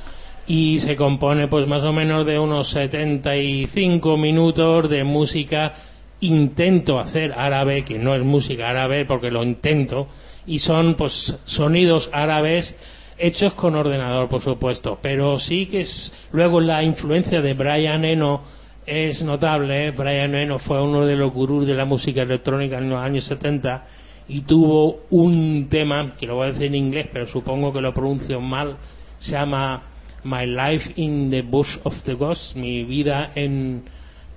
y 0.48 0.80
se 0.80 0.96
compone 0.96 1.48
pues 1.48 1.68
más 1.68 1.84
o 1.84 1.94
menos 1.94 2.26
de 2.26 2.40
unos 2.40 2.72
75 2.72 4.18
minutos 4.18 4.90
de 4.90 5.04
música 5.04 5.74
intento 6.22 7.00
hacer 7.00 7.34
árabe, 7.34 7.84
que 7.84 8.00
no 8.00 8.16
es 8.16 8.24
música 8.24 8.70
árabe 8.70 9.06
porque 9.06 9.32
lo 9.32 9.44
intento, 9.44 10.08
y 10.46 10.60
son 10.60 10.96
pues 10.96 11.36
sonidos 11.46 12.10
árabes 12.12 12.76
hechos 13.18 13.54
con 13.54 13.76
ordenador, 13.76 14.30
por 14.30 14.42
supuesto, 14.42 14.98
pero 15.02 15.38
sí 15.40 15.68
que 15.68 15.82
es 15.82 16.14
luego 16.32 16.60
la 16.60 16.84
influencia 16.84 17.42
de 17.42 17.54
Brian 17.54 18.06
Eno 18.06 18.42
es 18.90 19.22
notable. 19.22 19.88
¿eh? 19.88 19.92
Brian 19.92 20.34
Eno 20.34 20.58
fue 20.60 20.82
uno 20.82 21.06
de 21.06 21.16
los 21.16 21.32
gurús 21.32 21.68
de 21.68 21.76
la 21.76 21.86
música 21.86 22.24
electrónica 22.24 22.80
en 22.80 22.90
los 22.90 23.00
años 23.00 23.26
70 23.26 23.86
y 24.28 24.42
tuvo 24.42 25.02
un 25.12 25.68
tema, 25.70 26.14
que 26.20 26.26
lo 26.26 26.36
voy 26.36 26.48
a 26.48 26.52
decir 26.52 26.68
en 26.68 26.76
inglés, 26.76 27.08
pero 27.14 27.28
supongo 27.28 27.72
que 27.72 27.82
lo 27.82 27.94
pronuncio 27.94 28.42
mal, 28.42 28.78
se 29.20 29.32
llama 29.34 29.84
My 30.24 30.46
Life 30.46 30.94
in 30.96 31.30
the 31.30 31.42
Bush 31.44 31.78
of 31.84 31.94
the 32.04 32.14
Ghosts, 32.14 32.56
mi 32.56 32.84
vida 32.84 33.32
en 33.36 33.84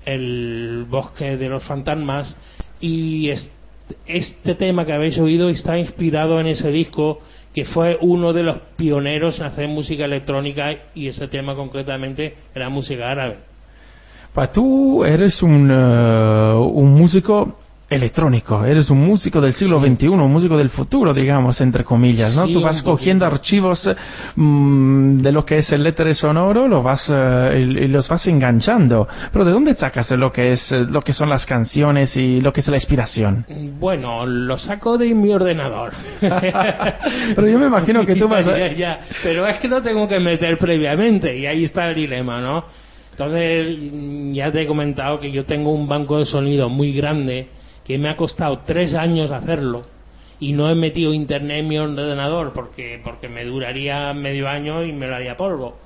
el 0.05 0.85
bosque 0.89 1.37
de 1.37 1.49
los 1.49 1.63
fantasmas, 1.65 2.35
y 2.81 3.29
es- 3.29 3.51
este 4.07 4.55
tema 4.55 4.87
que 4.87 4.93
habéis 4.93 5.19
oído 5.19 5.49
está 5.49 5.79
inspirado 5.79 6.41
en 6.41 6.47
ese 6.47 6.71
disco 6.71 7.21
que 7.55 7.65
fue 7.67 7.99
uno 8.01 8.33
de 8.33 8.43
los 8.43 8.59
pioneros 8.77 9.39
en 9.39 9.47
hacer 9.47 9.69
música 9.69 10.07
electrónica 10.07 10.75
y 10.95 11.09
ese 11.09 11.29
tema 11.29 11.55
concretamente 11.55 12.35
era 12.55 12.71
música 12.71 13.11
árabe. 13.11 13.52
Pa, 14.35 14.51
tú 14.51 15.05
eres 15.05 15.43
un, 15.43 15.71
eh, 15.71 16.55
un 16.55 16.95
músico 16.95 17.59
electrónico, 17.91 18.65
eres 18.65 18.89
un 18.89 18.99
músico 19.07 19.39
del 19.43 19.53
siglo 19.53 19.79
XXI, 19.79 20.09
un 20.09 20.33
músico 20.33 20.57
del 20.57 20.71
futuro, 20.71 21.13
digamos, 21.13 21.61
entre 21.61 21.85
comillas, 21.85 22.35
¿no? 22.35 22.47
Sí, 22.47 22.55
Tú 22.55 22.63
vas 22.63 22.81
cogiendo 22.83 23.27
archivos 23.27 23.87
mm, 24.35 25.19
de 25.19 25.33
lo 25.33 25.45
que 25.45 25.59
es 25.59 25.71
el 25.73 25.87
éter 25.87 26.15
sonoro, 26.15 26.67
lo 26.69 26.83
vas, 26.83 27.05
eh, 27.13 27.67
y, 27.79 27.85
y 27.85 27.89
los 27.89 28.09
vas 28.09 28.27
enganchando. 28.27 29.07
Pero 29.31 29.45
¿de 29.45 29.51
dónde 29.53 29.75
sacas 29.75 30.11
lo 30.13 30.33
que 30.33 30.53
es, 30.53 30.73
eh, 30.73 30.87
lo 30.89 31.03
que 31.03 31.13
son 31.13 31.29
las 31.29 31.45
canciones 31.45 32.17
y 32.17 32.41
lo 32.41 32.51
que 32.55 32.61
es 32.61 32.69
la 32.69 32.77
inspiración? 32.77 33.45
Bueno, 33.79 34.25
lo 34.25 34.57
saco 34.57 34.97
de 34.97 35.13
mi 35.13 35.31
ordenador. 35.31 35.93
Pero 36.21 37.47
yo 37.47 37.59
me 37.59 37.67
imagino 37.67 38.07
que 38.07 38.15
tú 38.17 38.27
vas 38.27 38.47
a- 38.47 38.57
Ya, 38.57 38.73
ya, 38.73 39.01
Pero 39.23 39.47
es 39.47 39.57
que 39.59 39.69
lo 39.69 39.83
tengo 39.83 40.09
que 40.09 40.19
meter 40.19 40.57
previamente 40.57 41.37
y 41.37 41.45
ahí 41.45 41.65
está 41.65 41.89
el 41.91 41.95
dilema, 41.95 42.41
¿no? 42.41 42.65
Entonces, 43.13 43.79
ya 44.35 44.51
te 44.51 44.63
he 44.63 44.67
comentado 44.67 45.21
que 45.21 45.31
yo 45.31 45.45
tengo 45.45 45.71
un 45.71 45.87
banco 45.87 46.19
de 46.19 46.25
sonido 46.25 46.69
muy 46.69 46.93
grande 46.93 47.49
que 47.85 47.99
me 47.99 48.09
ha 48.09 48.17
costado 48.17 48.61
tres 48.67 48.95
años 48.95 49.31
hacerlo 49.31 49.83
y 50.41 50.53
no 50.53 50.71
he 50.71 50.75
metido 50.75 51.13
internet 51.13 51.61
en 51.61 51.69
mi 51.69 51.79
ordenador 51.79 52.53
porque, 52.53 53.01
porque 53.05 53.29
me 53.29 53.45
duraría 53.45 54.13
medio 54.15 54.49
año 54.49 54.85
y 54.85 54.93
me 54.93 55.07
lo 55.07 55.15
haría 55.15 55.37
polvo. 55.37 55.77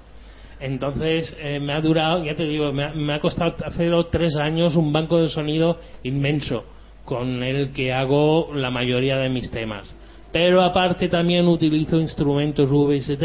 Entonces 0.61 1.37
eh, 1.39 1.61
me 1.61 1.73
ha 1.73 1.81
durado, 1.81 2.25
ya 2.25 2.35
te 2.35 2.45
digo, 2.45 2.73
me 2.73 2.85
ha, 2.85 2.93
me 2.95 3.13
ha 3.13 3.21
costado 3.21 3.55
hacerlo 3.65 4.07
tres 4.07 4.37
años 4.37 4.77
un 4.77 4.93
banco 4.93 5.19
de 5.19 5.29
sonido 5.29 5.79
inmenso 6.05 6.65
con 7.05 7.43
el 7.43 7.73
que 7.73 7.93
hago 7.93 8.51
la 8.55 8.71
mayoría 8.71 9.19
de 9.19 9.29
mis 9.29 9.51
temas. 9.51 9.93
Pero 10.33 10.63
aparte 10.63 11.09
también 11.09 11.47
utilizo 11.49 11.99
instrumentos 11.99 12.71
VST, 12.71 13.23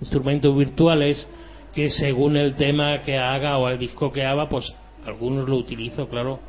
instrumentos 0.00 0.56
virtuales, 0.56 1.28
que 1.72 1.90
según 1.90 2.36
el 2.36 2.54
tema 2.54 3.02
que 3.02 3.18
haga 3.18 3.58
o 3.58 3.68
el 3.68 3.78
disco 3.78 4.12
que 4.12 4.24
haga, 4.24 4.48
pues 4.48 4.72
algunos 5.06 5.48
lo 5.48 5.56
utilizo, 5.56 6.08
claro. 6.08 6.40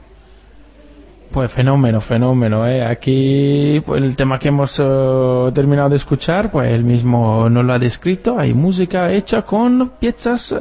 Pues 1.32 1.52
fenómeno, 1.52 2.02
fenómeno, 2.02 2.68
¿eh? 2.68 2.84
Aquí 2.84 3.80
pues, 3.86 4.02
el 4.02 4.16
tema 4.16 4.40
que 4.40 4.48
hemos 4.48 4.80
eh, 4.80 5.52
terminado 5.54 5.90
de 5.90 5.98
escuchar, 5.98 6.50
pues 6.50 6.74
él 6.74 6.84
mismo 6.84 7.48
nos 7.50 7.64
lo 7.64 7.74
ha 7.74 7.80
descrito. 7.80 8.40
Hay 8.40 8.56
música 8.56 9.12
hecha 9.12 9.44
con 9.44 9.92
piezas 10.00 10.56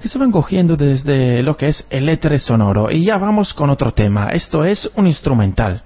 que 0.00 0.08
se 0.08 0.18
van 0.18 0.30
cogiendo 0.30 0.76
desde 0.76 1.42
lo 1.42 1.56
que 1.56 1.66
es 1.68 1.84
el 1.90 2.08
éter 2.08 2.38
sonoro. 2.38 2.88
Y 2.88 3.06
ya 3.06 3.16
vamos 3.16 3.52
con 3.52 3.68
otro 3.68 3.90
tema. 3.90 4.28
Esto 4.28 4.64
es 4.64 4.88
un 4.94 5.08
instrumental. 5.08 5.82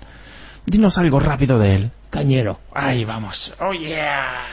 Dinos 0.66 0.98
algo 0.98 1.18
rápido 1.18 1.58
de 1.58 1.74
él. 1.74 1.90
Cañero. 2.10 2.58
Ahí 2.74 3.06
vamos. 3.06 3.54
Oh 3.58 3.72
yeah. 3.72 4.44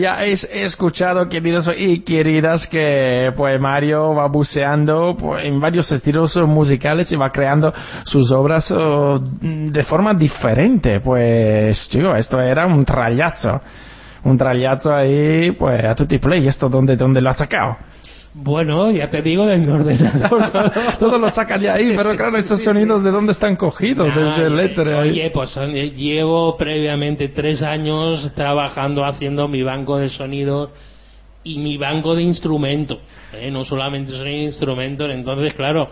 Ya, 0.00 0.14
habéis 0.14 0.44
escuchado, 0.50 1.28
queridos 1.28 1.70
y 1.76 2.00
queridas, 2.00 2.66
que 2.66 3.32
pues 3.36 3.60
Mario 3.60 4.14
va 4.14 4.26
buceando 4.26 5.16
pues, 5.18 5.44
en 5.44 5.60
varios 5.60 5.90
estilos 5.92 6.36
musicales 6.36 7.10
y 7.12 7.16
va 7.16 7.30
creando 7.30 7.72
sus 8.04 8.30
obras 8.32 8.70
oh, 8.70 9.18
de 9.20 9.82
forma 9.84 10.14
diferente. 10.14 11.00
Pues, 11.00 11.88
chico, 11.88 12.14
esto 12.14 12.40
era 12.40 12.66
un 12.66 12.84
trallazo. 12.84 13.60
Un 14.24 14.36
trallazo 14.36 14.94
ahí, 14.94 15.52
pues, 15.52 15.84
a 15.84 15.94
tutti 15.94 16.18
play. 16.18 16.44
¿Y 16.44 16.48
esto 16.48 16.68
dónde, 16.68 16.96
dónde 16.96 17.20
lo 17.20 17.30
has 17.30 17.38
sacado? 17.38 17.76
Bueno, 18.32 18.92
ya 18.92 19.10
te 19.10 19.22
digo, 19.22 19.44
de 19.44 19.56
mi 19.58 19.68
ordenador. 19.70 20.52
Todo 20.98 21.18
lo 21.18 21.30
sacan 21.30 21.60
de 21.60 21.68
ahí, 21.68 21.92
pero 21.96 22.16
claro, 22.16 22.38
estos 22.38 22.62
sonidos 22.62 23.02
de 23.02 23.10
dónde 23.10 23.32
están 23.32 23.56
cogidos, 23.56 24.14
desde 24.14 24.46
el 24.46 24.60
éter 24.60 24.88
ahí. 24.88 25.10
Oye, 25.10 25.30
pues 25.30 25.56
eh, 25.56 25.90
llevo 25.90 26.56
previamente 26.56 27.28
tres 27.28 27.60
años 27.62 28.32
trabajando 28.34 29.04
haciendo 29.04 29.48
mi 29.48 29.62
banco 29.62 29.98
de 29.98 30.08
sonidos 30.08 30.70
y 31.42 31.58
mi 31.58 31.76
banco 31.76 32.14
de 32.14 32.22
instrumentos. 32.22 32.98
¿eh? 33.32 33.50
No 33.50 33.64
solamente 33.64 34.12
son 34.12 34.28
instrumentos, 34.28 35.10
entonces, 35.10 35.54
claro, 35.54 35.88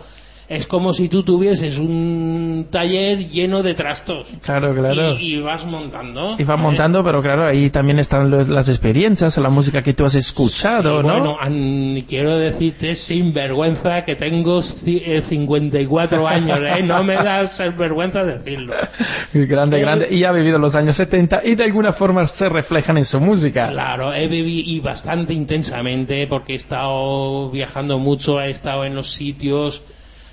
es 0.49 0.65
como 0.65 0.93
si 0.93 1.07
tú 1.09 1.21
tuvieses 1.23 1.77
un 1.77 2.67
taller 2.71 3.29
lleno 3.29 3.61
de 3.61 3.75
trastos. 3.75 4.25
Claro, 4.41 4.73
claro. 4.73 5.15
Y, 5.19 5.35
y 5.35 5.39
vas 5.41 5.63
montando. 5.65 6.35
Y 6.39 6.43
va 6.43 6.55
¿eh? 6.55 6.57
montando, 6.57 7.03
pero 7.03 7.21
claro, 7.21 7.45
ahí 7.45 7.69
también 7.69 7.99
están 7.99 8.31
los- 8.31 8.49
las 8.49 8.67
experiencias, 8.67 9.37
la 9.37 9.49
música 9.49 9.83
que 9.83 9.93
tú 9.93 10.05
has 10.05 10.15
escuchado, 10.15 11.01
Y 11.01 11.03
¿no? 11.03 11.13
Bueno, 11.13 11.37
an- 11.39 12.01
quiero 12.07 12.35
decirte 12.37 12.95
sin 12.95 13.31
vergüenza 13.31 14.03
que 14.03 14.15
tengo 14.15 14.61
eh, 14.87 15.21
54 15.29 16.27
años, 16.27 16.59
¿eh? 16.59 16.81
No 16.83 17.03
me 17.03 17.13
da 17.13 17.47
vergüenza 17.77 18.23
decirlo. 18.25 18.73
grande, 19.33 19.79
grande. 19.79 20.07
Y 20.09 20.23
ha 20.23 20.31
vivido 20.31 20.57
los 20.57 20.73
años 20.73 20.95
70 20.95 21.41
y 21.45 21.53
de 21.55 21.63
alguna 21.63 21.93
forma 21.93 22.25
se 22.27 22.49
reflejan 22.49 22.97
en 22.97 23.05
su 23.05 23.19
música. 23.19 23.69
Claro, 23.69 24.13
he 24.13 24.27
vivido 24.27 24.69
y 24.69 24.79
bastante 24.79 25.33
intensamente 25.33 26.25
porque 26.27 26.53
he 26.53 26.55
estado 26.55 27.51
viajando 27.51 27.99
mucho, 27.99 28.41
he 28.41 28.49
estado 28.49 28.83
en 28.83 28.95
los 28.95 29.13
sitios 29.13 29.81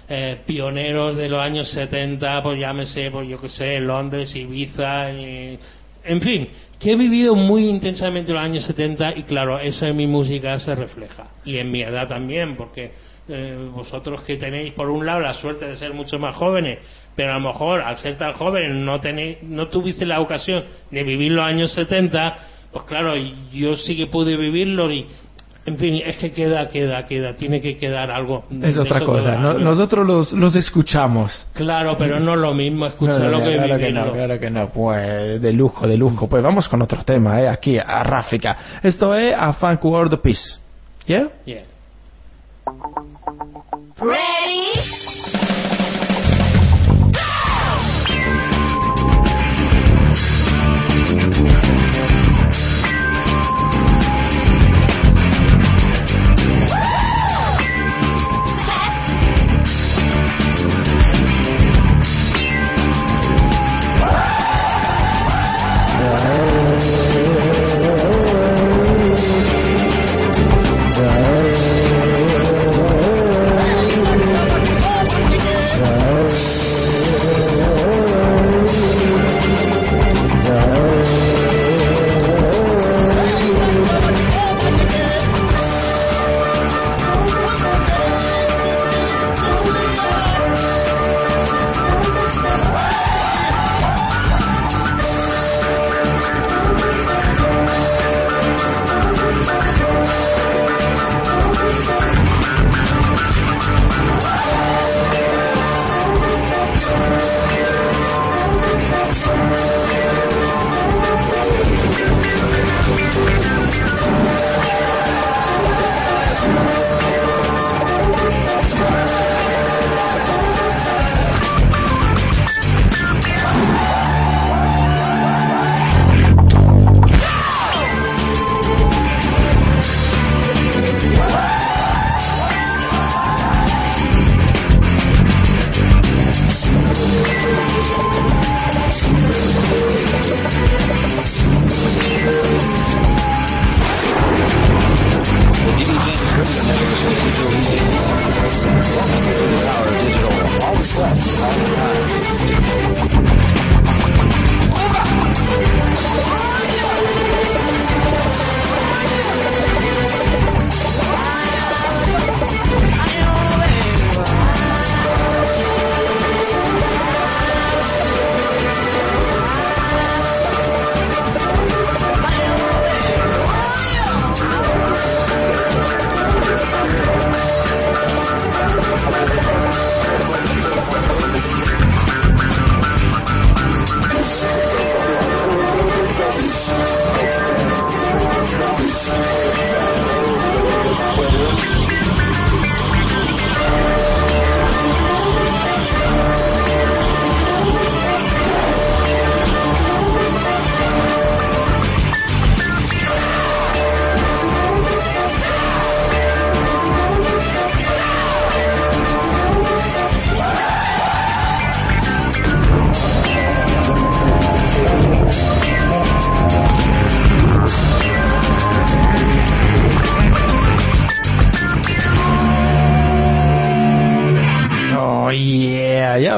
eh, 0.09 0.39
pioneros 0.47 1.17
de 1.17 1.29
los 1.29 1.41
años 1.41 1.71
70, 1.71 2.43
pues 2.43 2.61
llámese, 2.61 3.11
pues 3.11 3.29
yo 3.29 3.41
que 3.41 3.49
sé, 3.49 3.81
Londres, 3.81 4.35
Ibiza, 4.35 5.11
eh, 5.11 5.59
en 6.05 6.21
fin, 6.21 6.49
que 6.79 6.93
he 6.93 6.97
vivido 6.97 7.35
muy 7.35 7.69
intensamente 7.69 8.33
los 8.33 8.43
años 8.43 8.65
70 8.65 9.17
y 9.17 9.23
claro, 9.25 9.59
eso 9.59 9.87
en 9.87 9.97
mi 9.97 10.07
música 10.07 10.59
se 10.59 10.75
refleja. 10.75 11.29
Y 11.45 11.57
en 11.59 11.71
mi 11.71 11.83
edad 11.83 12.07
también, 12.07 12.57
porque 12.57 12.93
eh, 13.29 13.69
vosotros 13.73 14.23
que 14.23 14.37
tenéis 14.37 14.73
por 14.75 14.89
un 14.89 15.05
lado 15.05 15.21
la 15.21 15.35
suerte 15.35 15.67
de 15.67 15.75
ser 15.75 15.93
mucho 15.93 16.19
más 16.19 16.37
jóvenes, 16.37 16.79
pero 17.17 17.33
a 17.33 17.39
lo 17.39 17.49
mejor 17.49 17.81
al 17.81 17.97
ser 17.97 18.17
tan 18.17 18.35
jóvenes 18.35 18.71
no 18.77 19.01
tenéis, 19.01 19.43
no 19.43 19.67
tuviste 19.69 20.07
la 20.07 20.21
ocasión 20.21 20.65
de 20.91 21.03
vivir 21.03 21.33
los 21.33 21.45
años 21.45 21.73
70, 21.73 22.39
pues 22.73 22.85
claro, 22.85 23.17
yo 23.53 23.75
sí 23.75 23.97
que 23.97 24.07
pude 24.07 24.37
vivirlo 24.37 24.93
y 24.93 25.07
en 25.67 25.77
fin, 25.79 26.01
es 26.05 26.17
que 26.19 26.33
queda, 26.33 26.69
queda, 26.69 27.05
queda, 27.07 27.35
tiene 27.37 27.61
que 27.61 27.77
quedar 27.77 28.11
algo. 28.11 28.45
de- 28.51 28.69
Es 28.69 28.79
otra 28.79 28.99
eso 28.99 29.07
cosa. 29.07 29.31
queda 29.33 29.41
no- 29.41 29.59
nosotros 29.59 30.07
los, 30.07 30.33
los 30.33 30.55
escuchamos. 30.57 31.49
Claro, 31.55 31.97
pero 31.99 32.19
no 32.21 32.37
lo 32.37 32.55
mismo 32.55 32.87
escucharlo 32.87 33.31
No, 33.33 33.39
no, 33.41 33.45
que 33.45 33.57
claro 33.57 33.79
que 33.79 33.93
no, 33.93 34.13
claro 34.13 34.41
que 34.41 34.51
no. 34.51 34.69
Pues 34.71 35.43
de 35.43 35.53
lujo, 35.53 35.87
de 35.87 35.97
lujo. 35.97 36.29
Pues 36.29 36.43
vamos 36.43 36.69
con 36.69 36.81
otro 36.83 37.03
tema, 37.05 37.41
¿eh? 37.43 37.49
Aquí, 37.49 37.79
a 37.79 38.03
Ráfica. 38.03 38.81
Esto 38.83 39.15
es 39.15 39.35
a 39.37 39.53
Funk 39.55 39.85
World 39.85 40.21
Peace. 40.21 40.59
¿Yeah? 41.07 41.29
Yeah. 41.45 41.63
Thank 43.99 45.16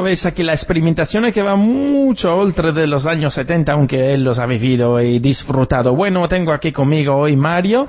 veis 0.09 0.25
aquí 0.25 0.43
la 0.43 0.55
experimentación 0.55 1.31
que 1.33 1.43
va 1.43 1.55
mucho 1.55 2.35
oltre 2.35 2.73
de 2.73 2.87
los 2.87 3.05
años 3.05 3.35
70, 3.35 3.73
aunque 3.73 4.15
él 4.15 4.25
los 4.25 4.39
ha 4.39 4.47
vivido 4.47 4.99
y 5.03 5.19
disfrutado. 5.19 5.95
Bueno, 5.95 6.27
tengo 6.29 6.55
aquí 6.55 6.73
conmigo 6.73 7.15
hoy 7.15 7.37
Mario 7.37 7.87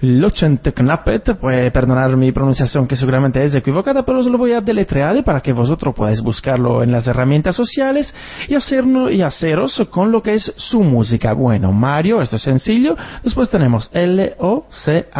Lochentecnapet, 0.00 1.36
puede 1.40 1.72
perdonar 1.72 2.16
mi 2.16 2.30
pronunciación 2.30 2.86
que 2.86 2.94
seguramente 2.94 3.42
es 3.42 3.52
equivocada, 3.56 4.04
pero 4.04 4.20
os 4.20 4.26
lo 4.26 4.38
voy 4.38 4.52
a 4.52 4.60
deletrear 4.60 5.24
para 5.24 5.40
que 5.40 5.52
vosotros 5.52 5.92
podáis 5.92 6.20
buscarlo 6.22 6.84
en 6.84 6.92
las 6.92 7.08
herramientas 7.08 7.56
sociales 7.56 8.14
y, 8.46 8.54
y 8.54 9.22
haceros 9.22 9.88
con 9.90 10.12
lo 10.12 10.22
que 10.22 10.34
es 10.34 10.54
su 10.56 10.84
música. 10.84 11.32
Bueno, 11.32 11.72
Mario, 11.72 12.22
esto 12.22 12.36
es 12.36 12.42
sencillo. 12.42 12.96
Después 13.24 13.50
tenemos 13.50 13.90
L-O-C-H-T 13.92 15.16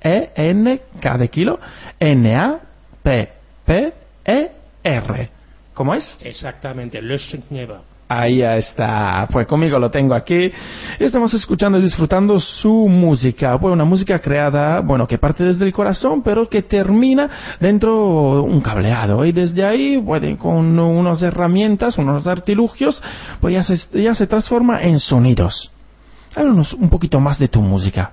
E-N, 0.00 0.80
K 1.00 1.18
de 1.18 1.28
kilo, 1.28 1.58
N-A-P-P-E-R. 4.86 5.30
¿Cómo 5.74 5.94
es? 5.94 6.18
Exactamente, 6.22 7.02
Löschneber. 7.02 7.96
Ahí 8.08 8.40
está, 8.40 9.26
pues 9.32 9.48
conmigo 9.48 9.80
lo 9.80 9.90
tengo 9.90 10.14
aquí. 10.14 10.50
Estamos 11.00 11.34
escuchando 11.34 11.78
y 11.78 11.82
disfrutando 11.82 12.38
su 12.38 12.86
música. 12.88 13.58
Pues 13.58 13.72
una 13.72 13.84
música 13.84 14.20
creada, 14.20 14.80
bueno, 14.80 15.08
que 15.08 15.18
parte 15.18 15.42
desde 15.42 15.64
el 15.64 15.72
corazón, 15.72 16.22
pero 16.22 16.48
que 16.48 16.62
termina 16.62 17.28
dentro 17.58 18.44
un 18.44 18.60
cableado. 18.60 19.24
Y 19.24 19.32
desde 19.32 19.64
ahí, 19.64 20.00
pues, 20.00 20.22
con 20.38 20.78
unas 20.78 21.20
herramientas, 21.20 21.98
unos 21.98 22.28
artilugios, 22.28 23.02
pues 23.40 23.54
ya 23.54 23.64
se, 23.64 24.00
ya 24.00 24.14
se 24.14 24.28
transforma 24.28 24.82
en 24.82 25.00
sonidos. 25.00 25.72
Háblanos 26.36 26.74
un 26.74 26.88
poquito 26.88 27.18
más 27.18 27.40
de 27.40 27.48
tu 27.48 27.60
música. 27.60 28.12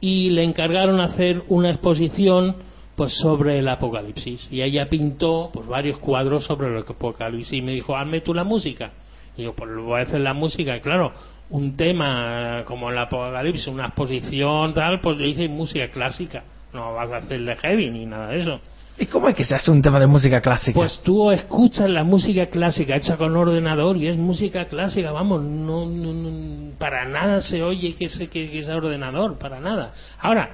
y 0.00 0.30
le 0.30 0.44
encargaron 0.44 1.00
hacer 1.00 1.42
una 1.48 1.70
exposición 1.70 2.56
pues 2.94 3.14
sobre 3.14 3.58
el 3.58 3.68
apocalipsis. 3.68 4.48
Y 4.50 4.60
ella 4.60 4.88
pintó 4.90 5.50
pues 5.52 5.66
varios 5.66 5.98
cuadros 5.98 6.44
sobre 6.44 6.68
el 6.68 6.78
apocalipsis 6.78 7.58
y 7.58 7.62
me 7.62 7.72
dijo 7.72 7.96
hazme 7.96 8.20
tú 8.20 8.34
la 8.34 8.44
música 8.44 8.92
y 9.36 9.44
yo 9.44 9.54
pues 9.54 9.70
voy 9.76 10.00
a 10.00 10.02
hacer 10.02 10.20
la 10.20 10.34
música 10.34 10.80
claro 10.80 11.12
un 11.50 11.76
tema 11.76 12.64
como 12.66 12.90
el 12.90 12.98
apocalipsis 12.98 13.68
una 13.68 13.86
exposición 13.86 14.74
tal 14.74 15.00
pues 15.00 15.16
le 15.16 15.28
hice 15.28 15.48
música 15.48 15.88
clásica. 15.90 16.44
No 16.74 16.92
vas 16.92 17.10
a 17.10 17.16
hacerle 17.18 17.56
heavy 17.56 17.88
ni 17.88 18.04
nada 18.04 18.28
de 18.28 18.40
eso 18.40 18.60
¿Y 19.00 19.06
cómo 19.06 19.28
es 19.28 19.36
que 19.36 19.44
se 19.44 19.54
hace 19.54 19.70
un 19.70 19.80
tema 19.80 20.00
de 20.00 20.06
música 20.08 20.40
clásica? 20.40 20.74
pues 20.76 21.00
tú 21.04 21.30
escuchas 21.30 21.88
la 21.88 22.02
música 22.02 22.46
clásica 22.46 22.96
hecha 22.96 23.16
con 23.16 23.36
ordenador 23.36 23.96
y 23.96 24.08
es 24.08 24.16
música 24.16 24.64
clásica, 24.66 25.12
vamos, 25.12 25.42
no, 25.44 25.86
no- 25.86 26.12
no- 26.12 26.72
para 26.78 27.04
nada 27.06 27.40
se 27.40 27.62
oye 27.62 27.94
que 27.94 28.06
es, 28.06 28.18
que, 28.18 28.28
que 28.28 28.72
ordenador, 28.72 29.38
para 29.38 29.60
nada. 29.60 29.92
Ahora, 30.18 30.50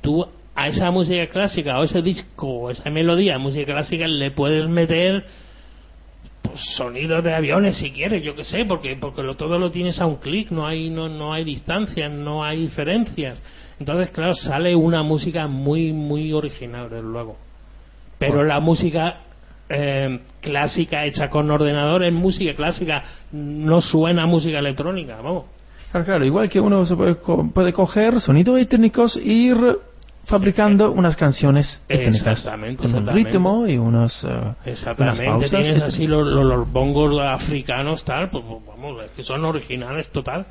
tú 0.00 0.26
a 0.54 0.68
esa 0.68 0.90
música 0.90 1.26
clásica 1.28 1.78
o 1.78 1.84
ese 1.84 2.00
disco 2.00 2.46
o 2.46 2.70
esa 2.70 2.88
melodía 2.88 3.34
de 3.34 3.38
música 3.38 3.72
clásica 3.72 4.06
le 4.06 4.30
puedes 4.30 4.66
meter 4.68 5.24
pues, 6.42 6.60
sonidos 6.76 7.22
de 7.22 7.34
aviones 7.34 7.76
si 7.76 7.90
quieres, 7.90 8.22
yo 8.22 8.34
que 8.34 8.44
sé, 8.44 8.64
porque 8.64 8.96
porque 8.96 9.22
lo, 9.22 9.36
todo 9.36 9.58
lo 9.58 9.70
tienes 9.70 10.00
a 10.00 10.06
un 10.06 10.16
clic, 10.16 10.50
no 10.50 10.66
hay 10.66 10.88
no, 10.88 11.10
no 11.10 11.34
hay 11.34 11.44
distancias, 11.44 12.10
no 12.10 12.42
hay 12.42 12.62
diferencias. 12.62 13.38
Entonces, 13.78 14.10
claro, 14.10 14.34
sale 14.34 14.74
una 14.74 15.02
música 15.02 15.46
muy 15.46 15.92
muy 15.92 16.32
original, 16.32 16.88
desde 16.88 17.02
luego. 17.02 17.36
Pero 18.26 18.44
la 18.44 18.60
música 18.60 19.16
eh, 19.68 20.20
clásica 20.40 21.04
hecha 21.06 21.28
con 21.30 21.50
ordenador 21.50 22.04
es 22.04 22.12
música 22.12 22.52
clásica, 22.54 23.02
no 23.32 23.80
suena 23.80 24.24
a 24.24 24.26
música 24.26 24.58
electrónica, 24.58 25.16
vamos. 25.22 25.44
Claro, 25.90 26.06
claro, 26.06 26.24
igual 26.24 26.48
que 26.48 26.60
uno 26.60 26.84
se 26.86 26.96
puede, 26.96 27.16
co- 27.16 27.50
puede 27.52 27.72
coger 27.72 28.20
sonidos 28.20 28.58
étnicos 28.60 29.16
e 29.16 29.24
ir 29.32 29.56
fabricando 30.24 30.92
unas 30.92 31.16
canciones 31.16 31.82
étnicas 31.88 32.38
Exactamente, 32.38 32.82
con 32.82 32.94
un 32.94 33.06
ritmo 33.08 33.66
y 33.66 33.76
unos, 33.76 34.22
eh, 34.24 34.28
unas 34.28 34.56
Exactamente, 34.66 35.24
pausas. 35.24 35.50
tienes 35.50 35.82
así 35.82 36.06
los, 36.06 36.26
los, 36.32 36.44
los 36.44 36.70
bongos 36.72 37.18
africanos, 37.20 38.04
tal, 38.04 38.30
pues 38.30 38.44
pues, 38.48 38.62
vamos, 38.66 39.04
es 39.04 39.10
que 39.12 39.22
son 39.22 39.44
originales 39.44 40.08
total. 40.10 40.46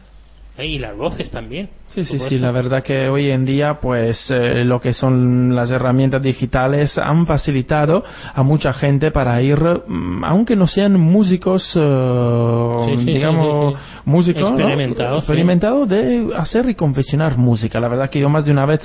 ¿Eh? 0.57 0.65
Y 0.65 0.79
las 0.79 0.95
voces 0.95 1.29
también. 1.31 1.69
Sí, 1.93 2.05
sí, 2.05 2.19
sí, 2.19 2.37
la 2.37 2.51
verdad 2.51 2.83
que 2.83 3.09
hoy 3.09 3.31
en 3.31 3.43
día, 3.43 3.79
pues, 3.81 4.31
eh, 4.31 4.63
lo 4.63 4.79
que 4.79 4.93
son 4.93 5.53
las 5.53 5.71
herramientas 5.71 6.23
digitales 6.23 6.97
han 6.97 7.25
facilitado 7.25 8.01
a 8.33 8.43
mucha 8.43 8.71
gente 8.71 9.11
para 9.11 9.41
ir, 9.41 9.59
mm, 9.59 10.23
aunque 10.23 10.55
no 10.55 10.67
sean 10.67 10.97
músicos, 10.97 11.69
eh, 11.75 12.85
Sí, 12.85 12.95
sí, 12.95 13.11
digamos, 13.11 13.73
sí, 13.73 13.79
músicos, 14.05 14.53
¿no? 14.53 14.57
Experimentados, 14.57 15.19
sí. 15.19 15.23
experimentados 15.25 15.89
de 15.89 16.29
hacer 16.37 16.69
y 16.69 16.75
confeccionar 16.75 17.37
música. 17.37 17.81
La 17.81 17.89
verdad 17.89 18.09
que 18.09 18.21
yo 18.21 18.29
más 18.29 18.45
de 18.45 18.53
una 18.53 18.65
vez 18.65 18.81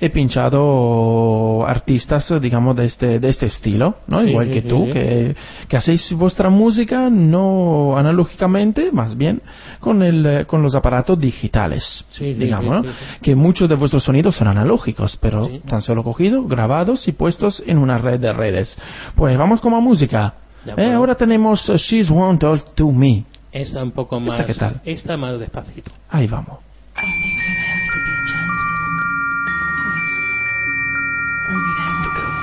he 0.00 0.08
pinchado 0.08 1.66
artistas, 1.66 2.32
digamos, 2.40 2.74
de 2.74 2.86
este, 2.86 3.18
de 3.18 3.28
este 3.28 3.46
estilo, 3.46 3.96
¿no? 4.06 4.22
Igual 4.24 4.48
que 4.48 4.62
tú, 4.62 4.88
que, 4.90 5.36
que 5.68 5.76
hacéis 5.76 6.10
vuestra 6.14 6.48
música 6.48 7.10
no 7.10 7.98
analógicamente, 7.98 8.90
más 8.92 9.14
bien 9.14 9.42
con, 9.78 10.02
el, 10.02 10.26
eh, 10.26 10.44
con 10.46 10.62
los 10.62 10.74
aparatos 10.74 11.05
digitales 11.14 12.04
Sí, 12.10 12.34
digamos, 12.34 12.80
sí, 12.80 12.86
¿no? 12.88 12.92
sí, 12.92 12.98
sí. 12.98 13.18
que 13.22 13.36
muchos 13.36 13.68
de 13.68 13.76
vuestros 13.76 14.02
sonidos 14.02 14.34
son 14.34 14.48
analógicos, 14.48 15.16
pero 15.20 15.44
Sí. 15.46 15.60
tan 15.68 15.82
solo 15.82 16.02
cogidos, 16.02 16.48
grabados 16.48 17.06
y 17.06 17.12
puestos 17.12 17.62
en 17.66 17.78
una 17.78 17.98
red 17.98 18.18
de 18.18 18.32
redes. 18.32 18.76
Pues 19.14 19.36
vamos 19.38 19.60
con 19.60 19.72
la 19.72 19.80
música. 19.80 20.34
Eh, 20.76 20.92
ahora 20.92 21.14
tenemos 21.14 21.68
uh, 21.68 21.76
She's 21.76 22.10
Won't 22.10 22.40
Talk 22.40 22.74
to 22.74 22.90
Me. 22.90 23.24
Esta 23.52 23.82
un 23.82 23.92
poco 23.92 24.16
¿Esta 24.18 24.36
más. 24.36 24.46
qué 24.46 24.54
tal? 24.54 24.80
Esta 24.84 25.16
más 25.16 25.38
despacito. 25.38 25.90
Ahí 26.10 26.26
vamos. 26.26 26.58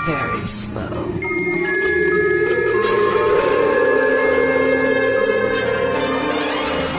Very 0.05 0.47
slow. 0.47 1.83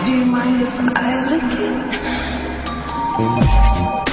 Do 0.04 0.10
you 0.10 0.24
mind 0.26 0.60
if 0.60 0.68
I 0.96 1.30
lick 1.30 1.60
it? 4.00 4.03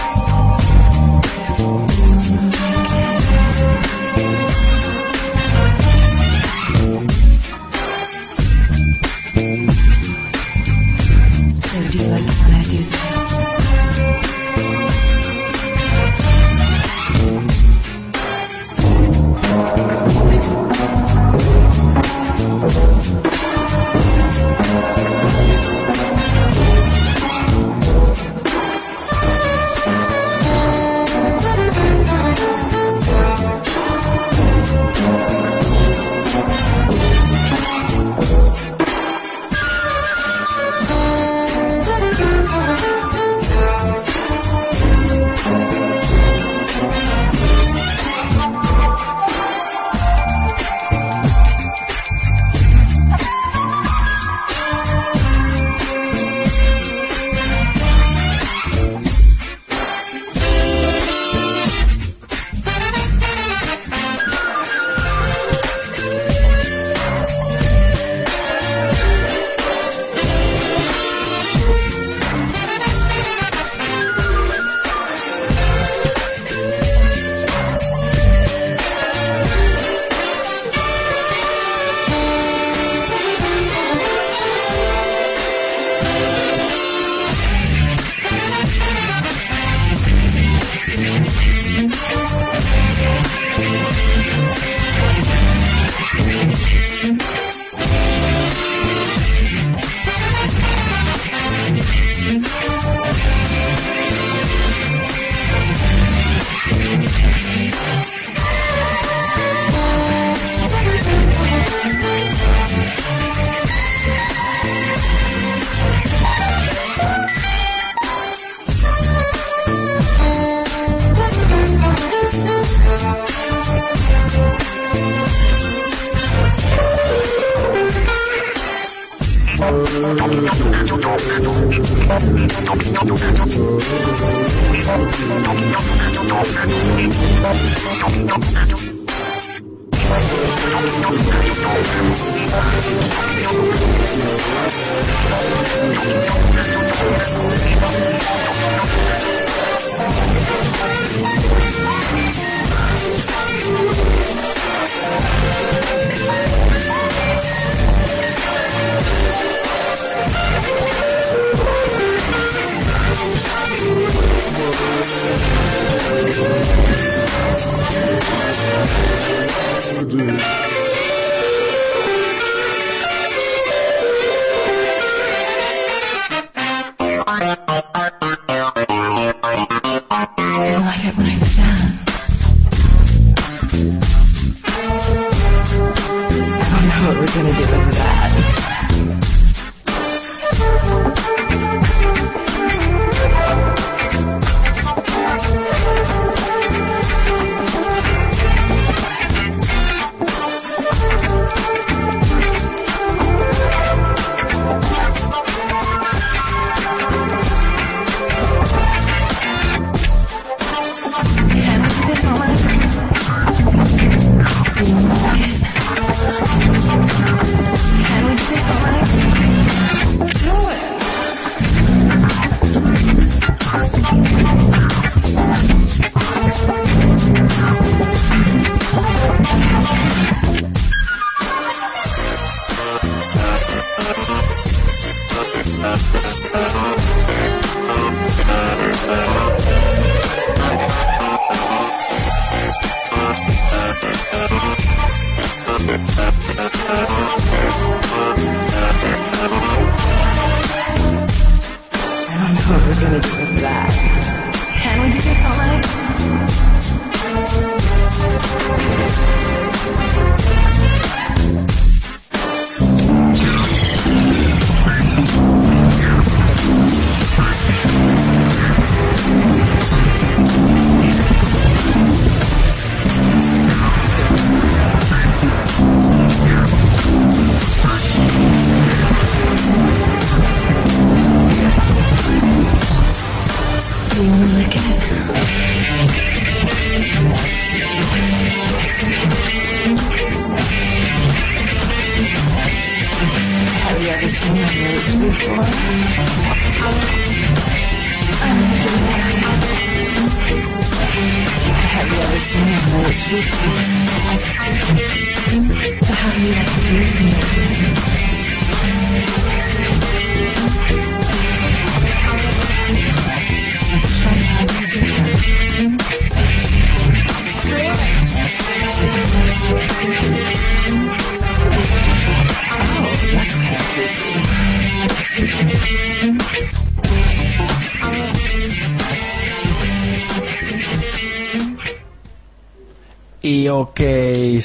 Ok, 333.71 333.99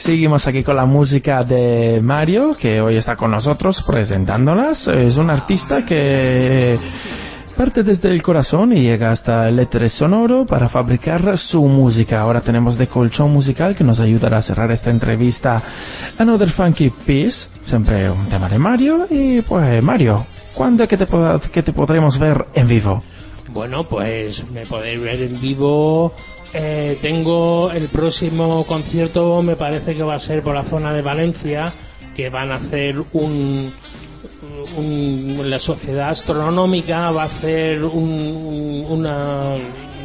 seguimos 0.03 0.47
aquí 0.47 0.63
con 0.63 0.77
la 0.77 0.85
música 0.85 1.45
de 1.45 2.01
Mario, 2.03 2.57
que 2.59 2.81
hoy 2.81 2.97
está 2.97 3.17
con 3.17 3.31
nosotros 3.31 3.83
presentándolas. 3.87 4.87
Es 4.89 5.17
un 5.17 5.31
artista 5.31 5.85
que 5.85 6.79
parte 7.57 7.83
desde 7.83 8.11
el 8.11 8.23
corazón 8.23 8.77
y 8.77 8.83
llega 8.83 9.13
hasta 9.13 9.49
el 9.49 9.59
éter 9.61 9.89
sonoro 9.89 10.45
para 10.45 10.69
fabricar 10.69 11.39
su 11.39 11.65
música. 11.65 12.21
Ahora 12.21 12.41
tenemos 12.41 12.77
de 12.77 12.89
colchón 12.89 13.33
musical 13.33 13.75
que 13.77 13.85
nos 13.85 14.01
ayudará 14.01 14.39
a 14.39 14.43
cerrar 14.43 14.71
esta 14.73 14.91
entrevista 14.91 15.63
Another 16.19 16.51
Funky 16.51 16.91
Piece, 16.91 17.49
siempre 17.65 18.11
un 18.11 18.29
tema 18.29 18.49
de 18.49 18.59
Mario. 18.59 19.07
Y 19.09 19.41
pues 19.43 19.83
Mario, 19.83 20.27
¿cuándo 20.55 20.83
es 20.83 20.89
que 20.89 20.97
te, 20.97 21.07
que 21.53 21.63
te 21.63 21.73
podremos 21.73 22.19
ver 22.19 22.47
en 22.55 22.69
vivo? 22.69 23.03
Bueno, 23.49 23.89
pues 23.89 24.43
me 24.51 24.67
podéis 24.67 25.01
ver 25.01 25.23
en 25.23 25.41
vivo. 25.41 26.13
Eh, 26.53 26.99
tengo 27.03 27.71
el 27.71 27.89
próximo 27.89 28.65
concierto, 28.67 29.43
me 29.43 29.57
parece 29.57 29.95
que 29.95 30.03
va 30.03 30.15
a 30.15 30.19
ser 30.19 30.43
por 30.43 30.55
la 30.55 30.65
zona 30.65 30.93
de 30.93 31.03
Valencia, 31.03 31.73
que 32.15 32.31
van 32.31 32.51
a 32.53 32.57
hacer 32.57 32.97
un, 33.13 33.73
un- 34.77 35.43
la 35.51 35.59
sociedad 35.59 36.11
astronómica 36.11 37.11
va 37.11 37.25
a 37.25 37.27
hacer 37.27 37.83
un- 37.85 38.11
un- 38.11 38.87
una 38.89 39.55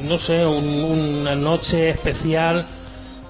no 0.03 0.17
sé 0.17 0.45
un- 0.45 0.83
una 1.21 1.35
noche 1.35 1.89
especial 1.89 2.65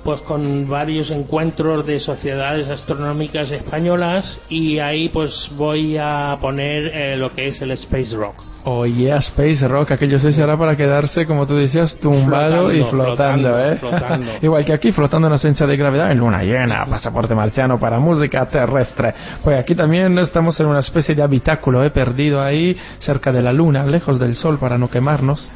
pues 0.04 0.22
con 0.22 0.68
varios 0.70 1.12
encuentros 1.12 1.86
de 1.86 2.00
sociedades 2.00 2.68
astronómicas 2.68 3.52
españolas 3.52 4.40
y 4.50 4.80
ahí 4.80 5.10
pues 5.10 5.50
voy 5.56 5.98
a 5.98 6.38
poner 6.42 6.92
eh, 6.94 7.18
lo 7.18 7.32
que 7.34 7.48
es 7.48 7.62
el 7.62 7.72
space 7.72 8.16
rock 8.16 8.52
Oye, 8.64 9.12
Space 9.18 9.68
Rock, 9.68 9.92
aquello 9.92 10.20
sí 10.20 10.32
será 10.32 10.56
para 10.56 10.76
quedarse, 10.76 11.26
como 11.26 11.48
tú 11.48 11.56
decías, 11.56 11.96
tumbado 11.96 12.70
Flotando, 12.70 12.74
y 12.74 12.84
flotando, 12.84 13.50
flotando, 13.50 13.60
¿eh? 13.60 13.76
flotando. 13.78 14.32
Igual 14.42 14.66
que 14.66 14.74
aquí, 14.74 14.92
flotando 14.92 15.28
en 15.28 15.34
ausencia 15.34 15.66
de 15.66 15.76
gravedad, 15.76 16.12
en 16.12 16.20
luna 16.20 16.44
llena, 16.44 16.86
pasaporte 16.86 17.34
marciano 17.34 17.80
para 17.80 18.00
música 18.00 18.46
terrestre. 18.46 19.16
Pues 19.44 19.60
aquí 19.60 19.74
también 19.74 20.18
estamos 20.20 20.60
en 20.60 20.68
una 20.68 20.80
especie 20.80 21.16
de 21.16 21.24
habitáculo, 21.24 21.84
¿eh? 21.84 21.90
Perdido 21.90 22.40
ahí, 22.40 22.78
cerca 23.00 23.32
de 23.32 23.42
la 23.42 23.52
luna, 23.52 23.84
lejos 23.84 24.20
del 24.20 24.36
sol 24.36 24.60
para 24.60 24.78
no 24.78 24.92
quemarnos. 24.92 25.50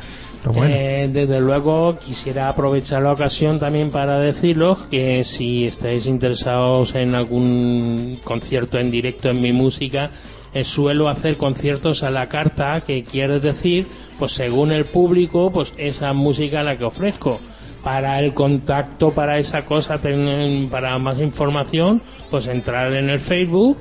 Eh, 0.68 1.10
desde 1.12 1.40
luego 1.40 1.98
quisiera 1.98 2.50
aprovechar 2.50 3.02
la 3.02 3.14
ocasión 3.14 3.60
también 3.60 3.90
para 3.90 4.20
deciros 4.20 4.78
que 4.92 5.24
si 5.24 5.66
estáis 5.66 6.06
interesados 6.06 6.94
en 6.94 7.16
algún 7.16 8.20
concierto 8.24 8.78
en 8.78 8.92
directo 8.92 9.30
en 9.30 9.42
mi 9.42 9.52
música, 9.52 10.10
eh, 10.54 10.64
suelo 10.64 11.10
hacer 11.10 11.38
conciertos 11.38 12.04
a 12.04 12.10
la 12.10 12.28
carta, 12.28 12.82
que 12.86 13.04
quiere 13.04 13.40
decir, 13.40 13.88
pues 14.20 14.34
según 14.34 14.72
el 14.72 14.86
público, 14.86 15.52
pues 15.52 15.74
esa 15.78 16.14
música 16.14 16.64
la 16.64 16.78
que 16.78 16.86
ofrezco. 16.86 17.40
Para 17.84 18.20
el 18.20 18.34
contacto, 18.34 19.12
para 19.12 19.38
esa 19.38 19.66
cosa, 19.66 20.00
ten- 20.00 20.70
para 20.72 20.98
más 20.98 21.20
información, 21.20 22.02
pues 22.32 22.48
entrar 22.48 22.92
en 22.94 23.10
el 23.10 23.20
Facebook, 23.20 23.78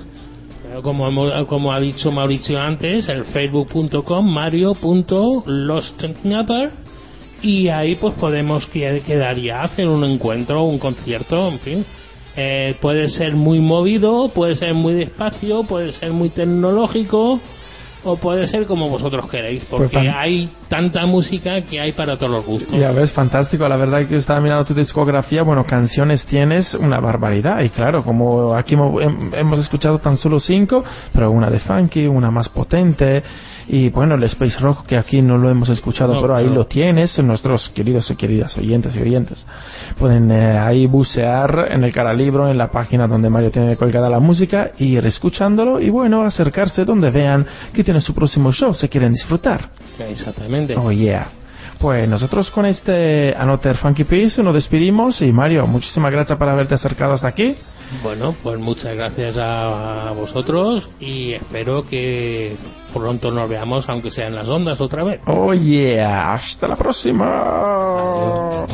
Como, 0.83 1.07
hemos- 1.07 1.45
como 1.47 1.73
ha 1.73 1.79
dicho 1.81 2.11
Mauricio 2.11 2.59
antes, 2.61 3.09
el 3.09 3.25
facebook.com 3.27 4.27
mario.lostnapper 4.27 6.73
y 7.43 7.69
ahí 7.69 7.95
pues 7.97 8.15
podemos 8.15 8.67
que- 8.69 9.03
quedar 9.07 9.37
ya, 9.39 9.61
hacer 9.63 9.87
un 9.89 10.05
encuentro, 10.05 10.65
un 10.65 10.79
concierto, 10.79 11.49
en 11.49 11.59
fin. 11.61 11.85
Eh, 12.37 12.77
puede 12.81 13.09
ser 13.09 13.35
muy 13.35 13.61
movido, 13.61 14.31
puede 14.35 14.57
ser 14.57 14.75
muy 14.75 14.95
despacio, 14.95 15.63
puede 15.65 15.93
ser 15.93 16.11
muy 16.13 16.31
tecnológico 16.31 17.39
o 18.03 18.17
puede 18.17 18.47
ser 18.47 18.67
como 18.67 18.89
vosotros 18.89 19.29
queréis, 19.31 19.65
porque 19.67 19.89
Pues 19.93 20.05
fan- 20.07 20.15
hay 20.17 20.49
tanta 20.75 21.07
música 21.07 21.61
que 21.63 21.81
hay 21.81 21.93
para 21.93 22.17
todos 22.17 22.33
los 22.33 22.45
gustos. 22.47 22.77
Ya 22.79 22.91
ves, 22.91 23.13
fantástico. 23.13 23.69
La 23.69 23.77
verdad 23.77 24.05
que 24.09 24.17
estaba 24.17 24.41
mirando 24.41 24.65
tu 24.65 24.75
discografía. 24.75 25.43
Bueno, 25.45 25.65
canciones 25.65 26.25
tienes 26.27 26.75
una 26.75 26.99
barbaridad. 26.99 27.61
Y 27.61 27.69
claro, 27.69 28.03
como 28.03 28.55
aquí 28.57 28.75
hemo- 28.75 29.01
hem- 29.01 29.33
hemos 29.39 29.61
escuchado 29.61 29.99
tan 30.01 30.17
solo 30.17 30.41
cinco, 30.41 30.83
pero 31.13 31.31
una 31.31 31.49
de 31.49 31.61
funky, 31.61 32.07
una 32.07 32.31
más 32.33 32.49
potente. 32.49 33.23
Y 33.69 33.89
bueno, 33.91 34.17
el 34.17 34.25
Space 34.25 34.59
Rock 34.61 34.85
que 34.87 34.97
aquí 34.99 35.23
no 35.23 35.39
lo 35.39 35.49
hemos 35.49 35.69
escuchado, 35.71 36.15
No, 36.15 36.21
pero 36.21 36.35
ahí 36.37 36.49
lo 36.51 36.67
tienes. 36.67 37.17
Nuestros 37.23 37.69
queridos 37.71 38.11
y 38.11 38.17
queridas 38.17 38.59
oyentes 38.59 38.95
y 38.97 39.01
oyentes 39.01 39.47
pueden 39.99 40.31
eh, 40.31 40.59
ahí 40.59 40.87
bucear 40.87 41.69
en 41.71 41.85
el 41.85 41.93
caralibro, 41.93 42.49
en 42.51 42.59
la 42.59 42.71
página 42.71 43.07
donde 43.07 43.31
Mario 43.31 43.51
tiene 43.51 43.77
colgada 43.77 44.11
la 44.11 44.19
música, 44.21 44.73
y 44.79 44.97
ir 44.97 45.07
escuchándolo 45.07 45.81
y 45.81 45.89
bueno, 45.89 46.25
acercarse 46.25 46.85
donde 46.85 47.11
vean 47.11 47.47
que 47.73 47.83
tiene 47.85 48.01
su 48.01 48.13
próximo 48.15 48.53
show, 48.53 48.75
se 48.75 48.89
quieren 48.89 49.13
disfrutar. 49.13 49.61
Exactamente. 49.99 50.64
Oh 50.77 50.91
yeah. 50.91 51.29
Pues 51.79 52.09
nosotros 52.09 52.51
con 52.51 52.67
este 52.67 53.35
Another 53.37 53.77
Funky 53.77 54.05
Piece 54.05 54.43
nos 54.43 54.55
despedimos 54.55 55.21
y 55.23 55.33
Mario, 55.33 55.67
muchísimas 55.67 56.13
gracias 56.13 56.39
por 56.39 56.49
haberte 56.49 56.75
acercado 56.75 57.13
hasta 57.13 57.29
aquí. 57.29 57.57
Bueno, 58.03 58.35
pues 58.43 58.59
muchas 58.59 58.97
gracias 58.97 59.37
a, 59.37 60.09
a 60.09 60.13
vosotros 60.13 60.89
y 60.99 61.33
espero 61.33 61.87
que 61.87 62.57
pronto 62.93 63.31
nos 63.31 63.49
veamos, 63.49 63.85
aunque 63.89 64.11
sea 64.11 64.27
en 64.27 64.35
las 64.35 64.49
ondas 64.49 64.81
otra 64.81 65.05
vez. 65.05 65.21
Oh 65.27 65.53
yeah, 65.53 66.33
hasta 66.35 66.69
la 66.69 66.77
próxima. 66.77 68.67